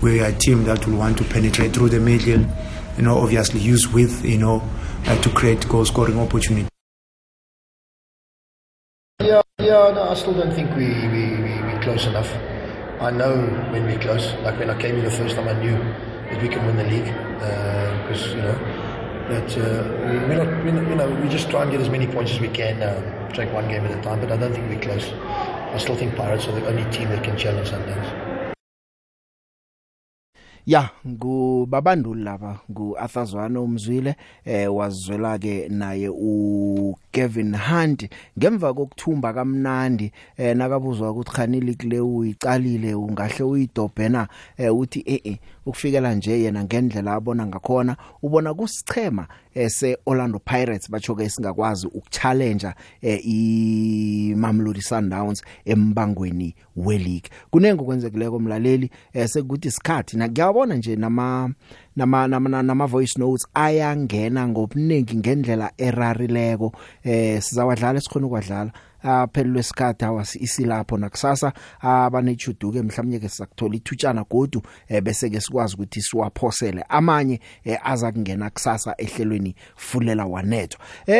We 0.00 0.20
are 0.20 0.28
a 0.28 0.32
team 0.32 0.64
that 0.64 0.86
will 0.86 0.96
want 0.98 1.18
to 1.18 1.24
penetrate 1.24 1.74
through 1.74 1.90
the 1.90 2.00
middle. 2.00 2.46
You 2.96 3.02
know, 3.02 3.18
obviously 3.18 3.60
use 3.60 3.88
width. 3.92 4.24
You 4.24 4.38
know, 4.38 4.62
uh, 5.06 5.20
to 5.20 5.30
create 5.30 5.68
goal 5.68 5.84
scoring 5.84 6.18
opportunity. 6.18 6.68
Yeah, 9.20 9.42
yeah. 9.58 9.92
No, 9.94 10.08
I 10.10 10.14
still 10.14 10.34
don't 10.34 10.54
think 10.54 10.70
we 10.76 10.86
we 10.86 11.36
we 11.42 11.62
we 11.62 11.82
close 11.82 12.06
enough. 12.06 12.32
I 13.00 13.10
know 13.10 13.36
when 13.70 13.84
we're 13.84 13.98
close. 13.98 14.32
Like 14.42 14.58
when 14.58 14.70
I 14.70 14.80
came 14.80 14.96
in 14.96 15.04
the 15.04 15.10
first 15.10 15.36
time, 15.36 15.48
I 15.48 15.60
knew 15.60 15.76
that 16.32 16.42
we 16.42 16.48
can 16.48 16.66
win 16.66 16.76
the 16.76 16.84
league 16.84 17.10
because 18.02 18.26
uh, 18.26 18.36
you 18.36 18.42
know 18.42 18.58
that 19.28 19.58
uh, 19.58 19.84
we're 20.28 20.44
not, 20.44 20.64
we're 20.64 20.72
not, 20.72 20.88
you 20.88 20.96
know 20.96 21.10
we 21.22 21.28
just 21.28 21.50
try 21.50 21.62
and 21.62 21.70
get 21.70 21.80
as 21.80 21.88
many 21.88 22.06
points 22.06 22.32
as 22.32 22.40
we 22.40 22.48
can. 22.48 22.82
Uh, 22.82 23.22
take 23.32 23.52
one 23.52 23.68
game 23.68 23.84
at 23.84 23.98
a 23.98 24.02
time, 24.02 24.20
but 24.20 24.30
I 24.30 24.36
don't 24.36 24.52
think 24.52 24.68
we're 24.68 24.80
close. 24.80 25.10
I 25.72 25.78
still 25.78 25.96
think 25.96 26.14
Pirates 26.14 26.46
are 26.48 26.52
the 26.52 26.66
only 26.66 26.84
team 26.90 27.08
that 27.08 27.24
can 27.24 27.36
challenge 27.36 27.70
Sundowns. 27.70 28.32
Ya 30.66 30.90
ngubabanduli 31.06 32.24
laba 32.24 32.60
nguAthazwana 32.70 33.60
umzwile 33.60 34.14
eh 34.44 34.74
wazwela 34.74 35.38
ke 35.38 35.68
naye 35.68 36.08
uKevin 36.08 37.56
Hunt 37.56 38.08
ngemva 38.38 38.74
kokuthumba 38.74 39.32
kamnandi 39.32 40.12
eh 40.36 40.56
nakabuzwa 40.56 41.10
ukuthi 41.10 41.30
khanili 41.30 41.74
kule 41.74 42.00
uyicalile 42.00 42.94
ungahle 42.94 43.44
uyidobhena 43.44 44.28
eh 44.58 44.76
uthi 44.76 45.02
eh 45.06 45.20
eh 45.24 45.36
ukufikela 45.66 46.14
nje 46.14 46.42
yena 46.42 46.64
ngendlela 46.64 47.12
abona 47.14 47.46
ngakhona 47.46 47.96
ubona 48.22 48.54
kusichema 48.54 49.26
ese 49.54 49.98
Orlando 50.06 50.38
Pirates 50.38 50.90
bacho 50.90 51.14
ke 51.14 51.28
singakwazi 51.28 51.86
ukuchallenge 51.86 52.74
eh 53.02 53.20
i 53.24 54.34
Mamelodi 54.36 54.82
Sundowns 54.82 55.42
embangweni 55.64 56.54
we-league. 56.76 57.30
Kunenge 57.50 57.84
kwenzekileko 57.84 58.36
umlaleli 58.36 58.90
eh 59.12 59.28
sekuthi 59.28 59.68
isikhathi 59.68 60.16
na 60.16 60.28
ngiyabona 60.28 60.74
nje 60.74 60.96
nama 60.96 61.50
nama 61.96 62.28
nama, 62.28 62.62
nama 62.62 62.86
voice 62.86 63.18
notes 63.18 63.46
ayangena 63.54 64.48
ngobuningi 64.48 65.16
ngendlela 65.16 65.72
erarileko 65.78 66.72
eh 67.04 67.42
sizawadlala 67.42 68.00
sikhona 68.00 68.26
ukwadlala 68.26 68.72
aphelelwe 69.02 69.60
isikhathi 69.60 70.04
awasi 70.04 70.38
isilapho 70.42 70.98
nakusasa 70.98 71.52
abanechuduke 71.80 72.82
mhlawumnye 72.82 73.18
ke 73.18 73.28
sizakuthola 73.28 73.74
ithutshana 73.74 74.24
godu 74.24 74.62
eh, 74.88 75.02
bese 75.02 75.30
ke 75.30 75.40
sikwazi 75.40 75.74
ukuthi 75.74 76.02
siwaphosele. 76.02 76.84
Amanye 76.88 77.40
eh, 77.64 77.78
aza 77.84 78.12
kungena 78.12 78.50
kusasa 78.50 78.94
ehlelweni 78.98 79.54
fulela 79.76 80.26
wanethwa. 80.26 80.80
Eh, 81.06 81.10